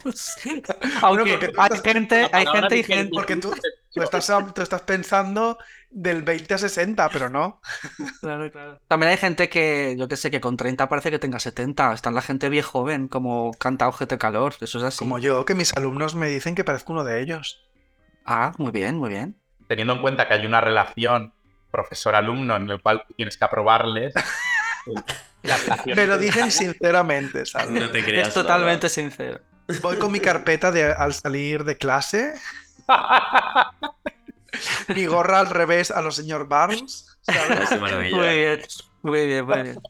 Aunque 1.03 1.38
tú 1.49 1.61
hay 1.61 1.70
gente, 1.85 2.29
hay 2.33 2.47
gente 2.47 2.77
y 2.79 2.83
gente. 2.83 3.11
Porque 3.14 3.37
tú, 3.37 3.55
tú 3.94 4.02
estás, 4.02 4.26
tú 4.54 4.62
estás 4.62 4.83
pensando 4.83 5.59
del 5.90 6.22
20 6.22 6.54
a 6.54 6.59
60, 6.59 7.09
pero 7.11 7.28
no. 7.30 7.61
Claro, 8.20 8.50
claro. 8.50 8.80
También 8.88 9.11
hay 9.12 9.16
gente 9.18 9.48
que, 9.48 9.94
yo 9.98 10.09
que 10.09 10.16
sé, 10.16 10.30
que 10.30 10.40
con 10.40 10.57
30 10.57 10.88
parece 10.88 11.11
que 11.11 11.18
tenga 11.18 11.38
70. 11.38 11.92
Está 11.92 12.11
la 12.11 12.22
gente 12.22 12.48
bien 12.48 12.64
joven, 12.64 13.09
como 13.09 13.52
canta 13.54 13.90
GT 13.90 14.18
Calor. 14.18 14.54
Eso 14.61 14.78
es 14.78 14.85
así. 14.85 14.98
Como 14.98 15.18
yo, 15.18 15.44
que 15.44 15.54
mis 15.54 15.74
alumnos 15.76 16.14
me 16.14 16.28
dicen 16.28 16.54
que 16.54 16.64
parezco 16.64 16.92
uno 16.92 17.04
de 17.04 17.20
ellos. 17.20 17.64
Ah, 18.24 18.52
muy 18.59 18.72
bien, 18.72 18.96
muy 18.96 19.11
bien. 19.11 19.37
Teniendo 19.68 19.94
en 19.94 20.00
cuenta 20.02 20.26
que 20.28 20.35
hay 20.35 20.46
una 20.46 20.61
relación 20.61 21.33
profesor-alumno 21.70 22.57
en 22.57 22.70
el 22.70 22.80
cual 22.80 23.04
tienes 23.16 23.37
que 23.37 23.44
aprobarles. 23.44 24.14
la 25.42 25.57
relación- 25.57 25.96
Me 25.96 26.07
lo 26.07 26.18
dicen 26.18 26.50
sinceramente, 26.50 27.44
¿sabes? 27.46 27.70
No 27.70 27.90
te 27.90 28.02
creas. 28.04 28.28
Es 28.28 28.35
totalmente 28.35 28.88
sincero. 28.88 29.40
Voy 29.83 29.96
con 29.96 30.12
mi 30.12 30.20
carpeta 30.20 30.70
de, 30.70 30.85
al 30.92 31.14
salir 31.14 31.64
de 31.64 31.76
clase, 31.78 32.35
mi 34.94 35.07
gorra 35.07 35.40
al 35.40 35.51
revés 35.51 35.90
a 35.90 36.01
los 36.03 36.16
señor 36.16 36.49
Barnes. 36.49 37.16
¿sabes? 37.23 37.70
Es 37.70 37.81
maravilla. 37.81 38.16
Muy 38.16 38.29
bien, 38.29 38.62
muy 39.03 39.27
bien, 39.27 39.47
muy 39.47 39.62
bien. 39.62 39.81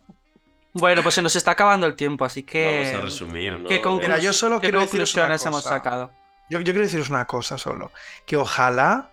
Bueno, 0.73 1.03
pues 1.03 1.15
se 1.15 1.23
nos 1.23 1.37
está 1.37 1.53
acabando 1.53 1.87
el 1.87 1.95
tiempo, 1.95 2.25
así 2.25 2.43
que. 2.43 2.89
Vamos 2.91 3.03
a 3.03 3.05
resumir, 3.05 3.61
¿no? 3.61 3.69
¿Qué, 3.69 3.81
Mira, 3.85 4.19
yo 4.19 4.33
solo 4.33 4.61
qué 4.61 4.69
quiero 4.69 4.81
deciros 4.81 5.15
una 5.15 5.29
conclusiones 5.29 5.47
hemos 5.47 5.63
cosa. 5.63 5.77
sacado? 5.77 6.11
Yo, 6.51 6.59
yo 6.59 6.65
quiero 6.65 6.81
deciros 6.81 7.11
una 7.11 7.27
cosa 7.27 7.59
solo, 7.59 7.93
que 8.27 8.37
ojalá 8.37 9.11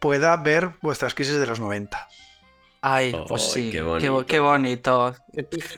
pueda 0.00 0.36
ver 0.36 0.72
vuestras 0.82 1.14
crisis 1.14 1.38
de 1.38 1.46
los 1.46 1.60
90. 1.60 2.08
Ay, 2.82 3.16
pues 3.28 3.52
sí, 3.52 3.70
qué 3.70 4.40
bonito. 4.40 5.14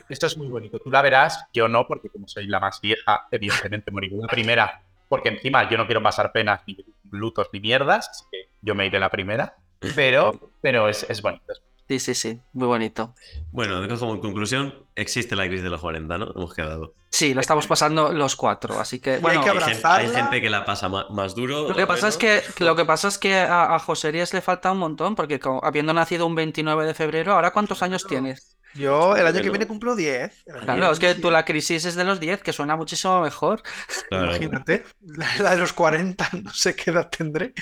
Esto 0.09 0.27
es 0.27 0.37
muy 0.37 0.47
bonito. 0.47 0.79
Tú 0.79 0.89
la 0.89 1.01
verás, 1.01 1.45
yo 1.53 1.67
no, 1.67 1.87
porque 1.87 2.09
como 2.09 2.27
soy 2.27 2.47
la 2.47 2.59
más 2.59 2.81
vieja, 2.81 3.27
evidentemente 3.31 3.91
moriré 3.91 4.17
la 4.17 4.27
primera. 4.27 4.81
Porque 5.07 5.29
encima 5.29 5.69
yo 5.69 5.77
no 5.77 5.85
quiero 5.85 6.01
pasar 6.01 6.31
penas, 6.31 6.61
ni 6.65 6.75
lutos, 7.11 7.47
ni 7.53 7.59
mierdas. 7.59 8.27
Yo 8.61 8.75
me 8.75 8.85
iré 8.85 8.99
la 8.99 9.09
primera. 9.09 9.55
Pero, 9.95 10.51
pero 10.61 10.89
es, 10.89 11.05
es 11.09 11.21
bonito. 11.21 11.53
Sí, 11.87 11.99
sí, 11.99 12.15
sí, 12.15 12.41
muy 12.53 12.65
bonito. 12.65 13.13
Bueno, 13.51 13.79
digo 13.79 13.95
como 13.99 14.19
conclusión, 14.19 14.73
existe 14.95 15.35
la 15.35 15.45
crisis 15.45 15.63
de 15.63 15.69
los 15.69 15.79
40, 15.81 16.17
¿no? 16.17 16.31
Hemos 16.35 16.51
quedado. 16.55 16.95
Sí, 17.11 17.35
lo 17.35 17.41
estamos 17.41 17.67
pasando 17.67 18.11
los 18.11 18.35
cuatro, 18.35 18.79
así 18.79 18.99
que. 18.99 19.13
hay 19.13 19.21
que 19.21 19.27
Hay 19.29 19.35
gente, 19.35 19.49
abrazarla. 19.51 19.95
hay 19.97 20.09
gente 20.09 20.41
que 20.41 20.49
la 20.49 20.65
pasa 20.65 20.89
más, 20.89 21.35
duro. 21.35 21.69
Lo 21.69 21.75
que 21.75 21.85
pasa 21.85 22.07
es 22.07 22.17
que 22.17 22.41
lo 22.59 22.75
que 22.75 22.85
pasa 22.85 23.07
es 23.07 23.19
que 23.19 23.35
a, 23.35 23.75
a 23.75 23.79
José 23.79 24.11
Ríos 24.11 24.33
le 24.33 24.41
falta 24.41 24.71
un 24.71 24.79
montón, 24.79 25.13
porque 25.13 25.39
como- 25.39 25.63
habiendo 25.63 25.93
nacido 25.93 26.25
un 26.25 26.33
29 26.33 26.87
de 26.87 26.93
febrero, 26.95 27.33
¿ahora 27.33 27.51
cuántos 27.51 27.83
años 27.83 28.03
tienes? 28.07 28.54
Yo 28.75 29.15
el 29.15 29.25
año 29.25 29.41
que 29.41 29.49
viene 29.49 29.67
cumplo 29.67 29.95
10. 29.95 30.43
El 30.45 30.55
año 30.55 30.65
Claro, 30.65 30.91
es 30.91 30.99
que 30.99 31.15
tú 31.15 31.31
la 31.31 31.45
crisis 31.45 31.85
es 31.85 31.95
de 31.95 32.03
los 32.03 32.19
10, 32.19 32.43
que 32.43 32.53
suena 32.53 32.75
muchísimo 32.75 33.21
mejor. 33.21 33.63
Claro. 34.09 34.25
Imagínate, 34.25 34.83
la 35.01 35.27
la 35.39 35.51
de 35.51 35.57
los 35.57 35.73
40, 35.73 36.29
no 36.43 36.53
sé 36.53 36.75
qué 36.75 36.91
edad 36.91 37.09
tendré. 37.09 37.53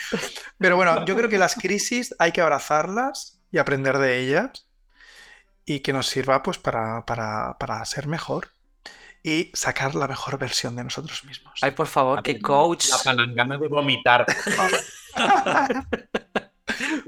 Pero 0.58 0.76
bueno, 0.76 1.06
yo 1.06 1.16
creo 1.16 1.30
que 1.30 1.38
las 1.38 1.56
crisis 1.56 2.16
hay 2.20 2.32
que 2.32 2.42
abrazarlas 2.42 3.40
y 3.52 3.60
aprender 3.60 3.98
de 4.00 4.20
ellas 4.20 4.68
y 5.66 5.80
que 5.80 5.94
nos 5.94 6.08
sirva 6.08 6.44
pues 6.44 6.58
para, 6.58 7.06
para, 7.06 7.58
para 7.60 7.86
ser 7.86 8.08
mejor 8.08 8.50
y 9.24 9.52
sacar 9.54 9.96
la 9.96 10.08
mejor 10.08 10.38
versión 10.38 10.76
de 10.76 10.84
nosotros 10.84 11.24
mismos. 11.24 11.60
Ay, 11.62 11.72
por 11.72 11.88
favor, 11.88 12.22
que 12.22 12.42
coach. 12.42 12.90
La 12.90 12.98
palangana 12.98 13.58
de 13.58 13.68
vomitar. 13.68 14.26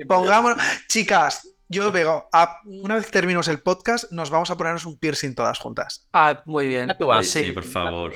Pongámonos, 0.07 0.61
chicas, 0.87 1.54
yo 1.69 1.91
veo, 1.91 2.28
a- 2.32 2.60
una 2.65 2.95
vez 2.95 3.10
terminemos 3.12 3.47
el 3.47 3.60
podcast, 3.62 4.12
nos 4.12 4.30
vamos 4.30 4.49
a 4.51 4.58
ponernos 4.58 4.86
un 4.86 4.97
piercing 4.97 5.34
todas 5.36 5.58
juntas. 5.60 6.08
Ah, 6.13 6.41
muy 6.45 6.67
bien. 6.67 6.88
Tatuaje. 6.88 7.23
Sí, 7.23 7.43
Sí. 7.45 7.51
por 7.51 7.63
favor. 7.63 8.13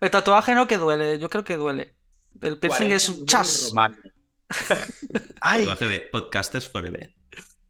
El 0.00 0.10
tatuaje 0.10 0.54
no 0.54 0.66
que 0.66 0.78
duele, 0.78 1.18
yo 1.18 1.28
creo 1.30 1.44
que 1.44 1.56
duele. 1.56 1.94
El 2.40 2.58
piercing 2.58 2.90
es 2.92 3.08
un 3.08 3.26
chas. 3.26 3.72
Ay, 5.40 5.60
Tatuaje 5.66 5.86
de 5.88 6.00
Podcasters 6.00 6.68
Forever. 6.68 7.12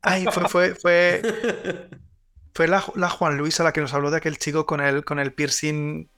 ay, 0.03 0.27
fue, 0.33 0.49
fue, 0.49 0.75
fue, 0.75 1.23
fue 2.55 2.69
la, 2.69 2.85
la 2.97 3.09
Juan 3.09 3.37
Luisa 3.39 3.63
la 3.65 3.73
que 3.73 3.81
nos 3.81 3.95
habló 3.95 4.11
de 4.11 4.17
aquel 4.19 4.39
chico 4.39 4.67
con 4.67 4.81
el, 4.81 5.05
con 5.05 5.19
el 5.19 5.33
piercing 5.33 6.09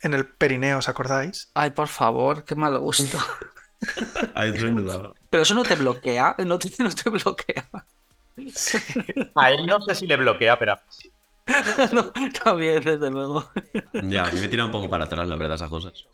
en 0.00 0.14
el 0.14 0.26
perineo, 0.28 0.78
¿os 0.78 0.88
acordáis? 0.88 1.50
Ay, 1.54 1.70
por 1.70 1.88
favor, 1.88 2.44
qué 2.44 2.54
mal 2.54 2.78
gusto. 2.78 3.18
Ay. 4.34 4.52
Pero 5.30 5.42
eso 5.42 5.54
no 5.54 5.62
te 5.62 5.74
bloquea, 5.76 6.36
no 6.46 6.58
te, 6.58 6.70
no 6.82 6.90
te 6.90 7.10
bloquea. 7.10 7.68
A 9.34 9.50
él 9.50 9.66
no 9.66 9.80
sé 9.82 9.94
si 9.94 10.06
le 10.06 10.16
bloquea, 10.16 10.58
pero. 10.58 10.78
No, 11.92 12.12
también, 12.44 12.84
desde 12.84 13.10
luego. 13.10 13.50
Ya, 14.02 14.26
a 14.26 14.30
mí 14.30 14.40
me 14.40 14.48
tira 14.48 14.66
un 14.66 14.70
poco 14.70 14.90
para 14.90 15.04
atrás, 15.04 15.26
la 15.26 15.36
verdad, 15.36 15.54
esas 15.54 15.70
cosas. 15.70 16.04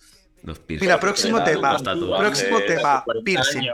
Los 0.44 0.60
piercings. 0.60 0.86
Mira, 0.86 1.00
próximo 1.00 1.38
Era 1.38 1.46
tema. 1.46 1.76
Próximo 2.18 2.60
tema, 2.60 3.02
40 3.04 3.24
piercing. 3.24 3.70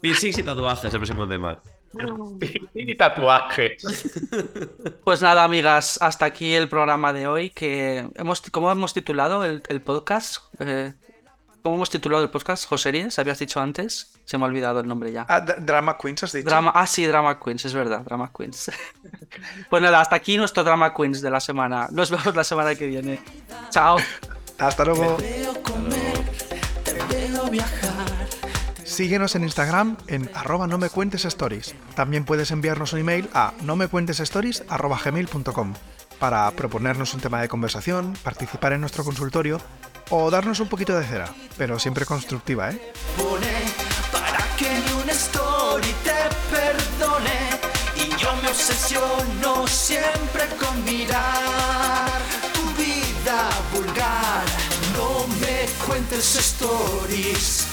Piercings 0.00 0.38
y 0.38 0.42
tatuajes, 0.42 0.84
el 0.84 1.00
próximo 1.00 1.28
tema. 1.28 1.60
Y 2.74 2.94
tatuaje. 2.94 3.76
Pues 5.04 5.20
nada, 5.20 5.44
amigas, 5.44 5.98
hasta 6.00 6.24
aquí 6.24 6.54
el 6.54 6.68
programa 6.68 7.12
de 7.12 7.26
hoy. 7.26 7.50
Que 7.50 8.08
hemos, 8.14 8.40
¿Cómo 8.50 8.70
hemos 8.70 8.94
titulado 8.94 9.44
el, 9.44 9.62
el 9.68 9.82
podcast? 9.82 10.44
Eh, 10.60 10.94
¿Cómo 11.62 11.76
hemos 11.76 11.90
titulado 11.90 12.24
el 12.24 12.30
podcast? 12.30 12.66
¿Joseries? 12.66 13.20
¿Habías 13.20 13.38
dicho 13.38 13.60
antes? 13.60 14.10
Se 14.24 14.36
me 14.36 14.44
ha 14.44 14.48
olvidado 14.48 14.80
el 14.80 14.88
nombre 14.88 15.12
ya. 15.12 15.24
Ah, 15.28 15.40
Drama 15.40 15.96
Queens, 15.96 16.24
has 16.24 16.32
dicho. 16.32 16.48
Drama, 16.48 16.72
ah, 16.74 16.88
sí, 16.88 17.06
Drama 17.06 17.38
Queens, 17.38 17.64
es 17.64 17.72
verdad, 17.72 18.00
Drama 18.00 18.32
Queens. 18.36 18.68
pues 19.70 19.80
nada, 19.80 20.00
hasta 20.00 20.16
aquí 20.16 20.36
nuestro 20.36 20.64
Drama 20.64 20.92
Queens 20.92 21.22
de 21.22 21.30
la 21.30 21.38
semana. 21.38 21.86
Nos 21.92 22.10
vemos 22.10 22.34
la 22.34 22.42
semana 22.42 22.74
que 22.74 22.88
viene. 22.88 23.20
Chao. 23.70 23.96
Hasta 24.58 24.84
luego. 24.84 25.16
Veo 25.18 25.62
comer, 25.62 26.24
te 26.82 27.14
veo 27.14 27.44
viajar. 27.48 28.06
Síguenos 28.82 29.36
en 29.36 29.44
Instagram 29.44 29.96
en 30.08 30.28
arroba 30.34 30.66
no 30.66 30.78
me 30.78 30.90
cuentes 30.90 31.24
stories. 31.24 31.76
También 31.94 32.24
puedes 32.24 32.50
enviarnos 32.50 32.92
un 32.92 32.98
email 32.98 33.30
a 33.34 33.54
no 33.62 33.76
me 33.76 33.86
cuentes 33.86 34.18
stories 34.18 34.64
arroba 34.68 34.98
gmail.com 35.02 35.74
para 36.18 36.50
proponernos 36.50 37.14
un 37.14 37.20
tema 37.20 37.40
de 37.40 37.48
conversación, 37.48 38.14
participar 38.24 38.72
en 38.72 38.80
nuestro 38.80 39.04
consultorio 39.04 39.60
o 40.10 40.30
darnos 40.30 40.60
un 40.60 40.68
poquito 40.68 40.98
de 40.98 41.04
cera, 41.06 41.32
pero 41.56 41.78
siempre 41.78 42.04
constructiva, 42.06 42.70
¿eh? 42.70 42.92
para 44.12 44.44
que 44.56 44.68
ni 44.68 45.02
una 45.02 45.12
story 45.12 45.94
te 46.04 46.20
perdone 46.50 47.38
y 47.96 48.16
yo 48.16 48.34
me 48.42 48.48
obsesiono 48.48 49.66
siempre 49.66 50.46
con 50.60 50.84
mirar 50.84 52.10
tu 52.52 52.62
vida 52.80 53.48
vulgar 53.72 54.44
no 54.96 55.26
me 55.40 55.66
cuentes 55.86 56.36
stories 56.36 57.66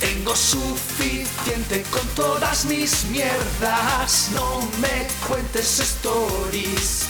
tengo 0.00 0.34
suficiente 0.34 1.82
con 1.90 2.06
todas 2.14 2.64
mis 2.66 3.04
mierdas 3.06 4.30
no 4.34 4.60
me 4.80 5.06
cuentes 5.26 5.78
stories 5.80 7.06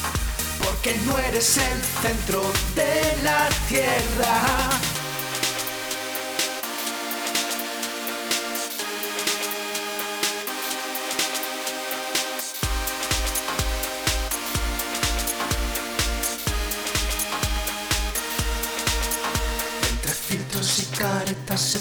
porque 0.66 0.96
no 1.06 1.18
eres 1.18 1.58
el 1.58 1.82
centro 2.02 2.42
de 2.74 3.22
la 3.22 3.48
tierra. 3.68 4.70
Entre 19.90 20.12
filtros 20.12 20.78
y 20.80 20.84
caretas, 20.96 21.76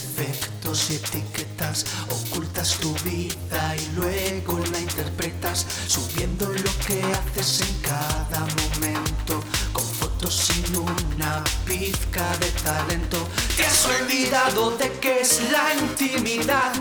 y 0.75 0.95
etiquetas, 0.95 1.85
ocultas 2.09 2.75
tu 2.81 2.93
vida 2.95 3.75
y 3.77 3.95
luego 3.95 4.59
la 4.71 4.79
interpretas, 4.79 5.65
subiendo 5.87 6.47
lo 6.47 6.71
que 6.85 7.01
haces 7.13 7.61
en 7.61 7.79
cada 7.79 8.41
momento, 8.41 9.41
con 9.71 9.85
fotos 9.85 10.35
sin 10.35 10.75
una 10.75 11.41
pizca 11.65 12.25
de 12.41 12.49
talento. 12.61 13.25
Te 13.55 13.65
has 13.65 13.85
olvidado 13.85 14.71
de 14.71 14.91
qué 14.99 15.21
es 15.21 15.39
la 15.49 15.73
intimidad, 15.75 16.73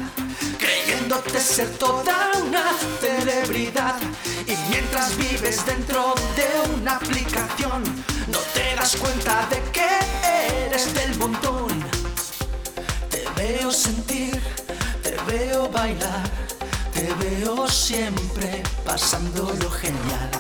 creyéndote 0.59 1.41
ser 1.41 1.71
toda 1.79 2.33
una 2.43 2.73
celebridad. 3.01 3.95
Y 4.45 4.57
mientras 4.71 5.17
vives 5.17 5.65
dentro 5.65 6.17
de 6.35 6.75
una 6.75 6.97
aplicación, 6.97 7.85
no 8.27 8.39
te 8.55 8.75
das 8.75 8.97
cuenta 8.97 9.47
de 9.51 9.63
que 9.71 9.87
eres 10.67 10.93
del 10.95 11.17
montón. 11.17 11.94
Veo 13.47 13.71
sentir, 13.71 14.41
te 15.03 15.15
veo 15.31 15.69
bailar, 15.69 16.25
te 16.95 17.13
veo 17.23 17.69
siempre 17.69 18.63
pasando 18.87 19.53
lo 19.61 19.71
genial. 19.71 20.31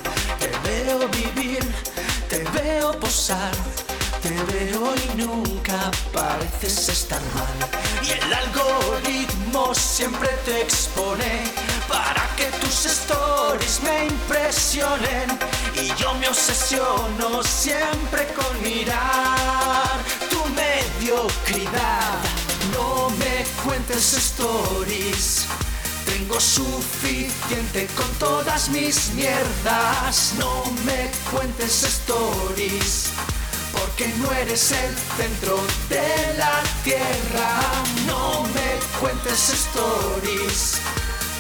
Te 0.41 0.49
veo 0.67 1.07
vivir, 1.09 1.63
te 2.31 2.43
veo 2.59 2.99
posar, 2.99 3.53
te 4.23 4.31
veo 4.51 4.95
y 5.05 5.19
nunca 5.19 5.91
pareces 6.15 6.89
estar 6.89 7.21
mal. 7.35 7.59
Y 8.07 8.13
el 8.13 8.33
algoritmo 8.33 9.75
siempre 9.75 10.31
te 10.47 10.63
expone 10.63 11.43
para 11.87 12.27
que 12.37 12.47
tus 12.63 12.87
stories 12.87 13.83
me 13.83 14.07
impresionen. 14.07 15.39
Y 15.77 15.89
yo 16.01 16.15
me 16.15 16.29
obsesiono 16.29 17.43
siempre 17.43 18.27
Tengo 26.35 26.47
suficiente 26.47 27.87
con 27.95 28.09
todas 28.19 28.69
mis 28.71 29.11
mierdas. 29.11 30.35
No 30.37 30.65
me 30.85 31.09
cuentes 31.31 31.85
stories. 31.85 33.11
Porque 33.73 34.09
no 34.19 34.33
eres 34.33 34.73
el 34.73 34.97
centro 35.17 35.61
de 35.89 36.35
la 36.37 36.61
tierra. 36.83 37.61
No 38.09 38.43
me 38.53 38.99
cuentes 38.99 39.49
stories. 39.51 40.81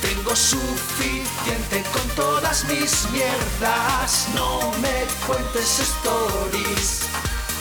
Tengo 0.00 0.36
suficiente 0.36 1.82
con 1.92 2.08
todas 2.10 2.64
mis 2.66 3.10
mierdas. 3.10 4.28
No 4.32 4.70
me 4.80 5.06
cuentes 5.26 5.80
stories. 5.80 7.00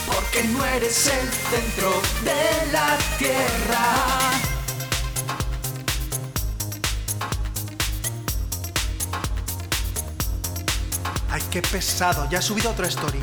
Porque 0.05 0.43
no 0.49 0.63
eres 0.65 1.07
el 1.07 1.31
centro 1.49 1.99
de 2.23 2.71
la 2.71 2.95
tierra. 3.17 4.42
Qué 11.53 11.61
pesado. 11.61 12.27
Ya 12.31 12.39
ha 12.39 12.41
subido 12.41 12.71
otra 12.71 12.87
story. 12.87 13.19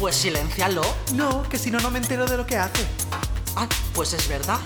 Pues 0.00 0.16
siléncialo. 0.16 0.80
No, 1.14 1.42
que 1.42 1.58
si 1.58 1.70
no, 1.70 1.78
no 1.80 1.90
me 1.90 1.98
entero 1.98 2.24
de 2.24 2.38
lo 2.38 2.46
que 2.46 2.56
hace. 2.56 2.82
Ah, 3.56 3.68
pues 3.92 4.14
es 4.14 4.26
verdad. 4.26 4.58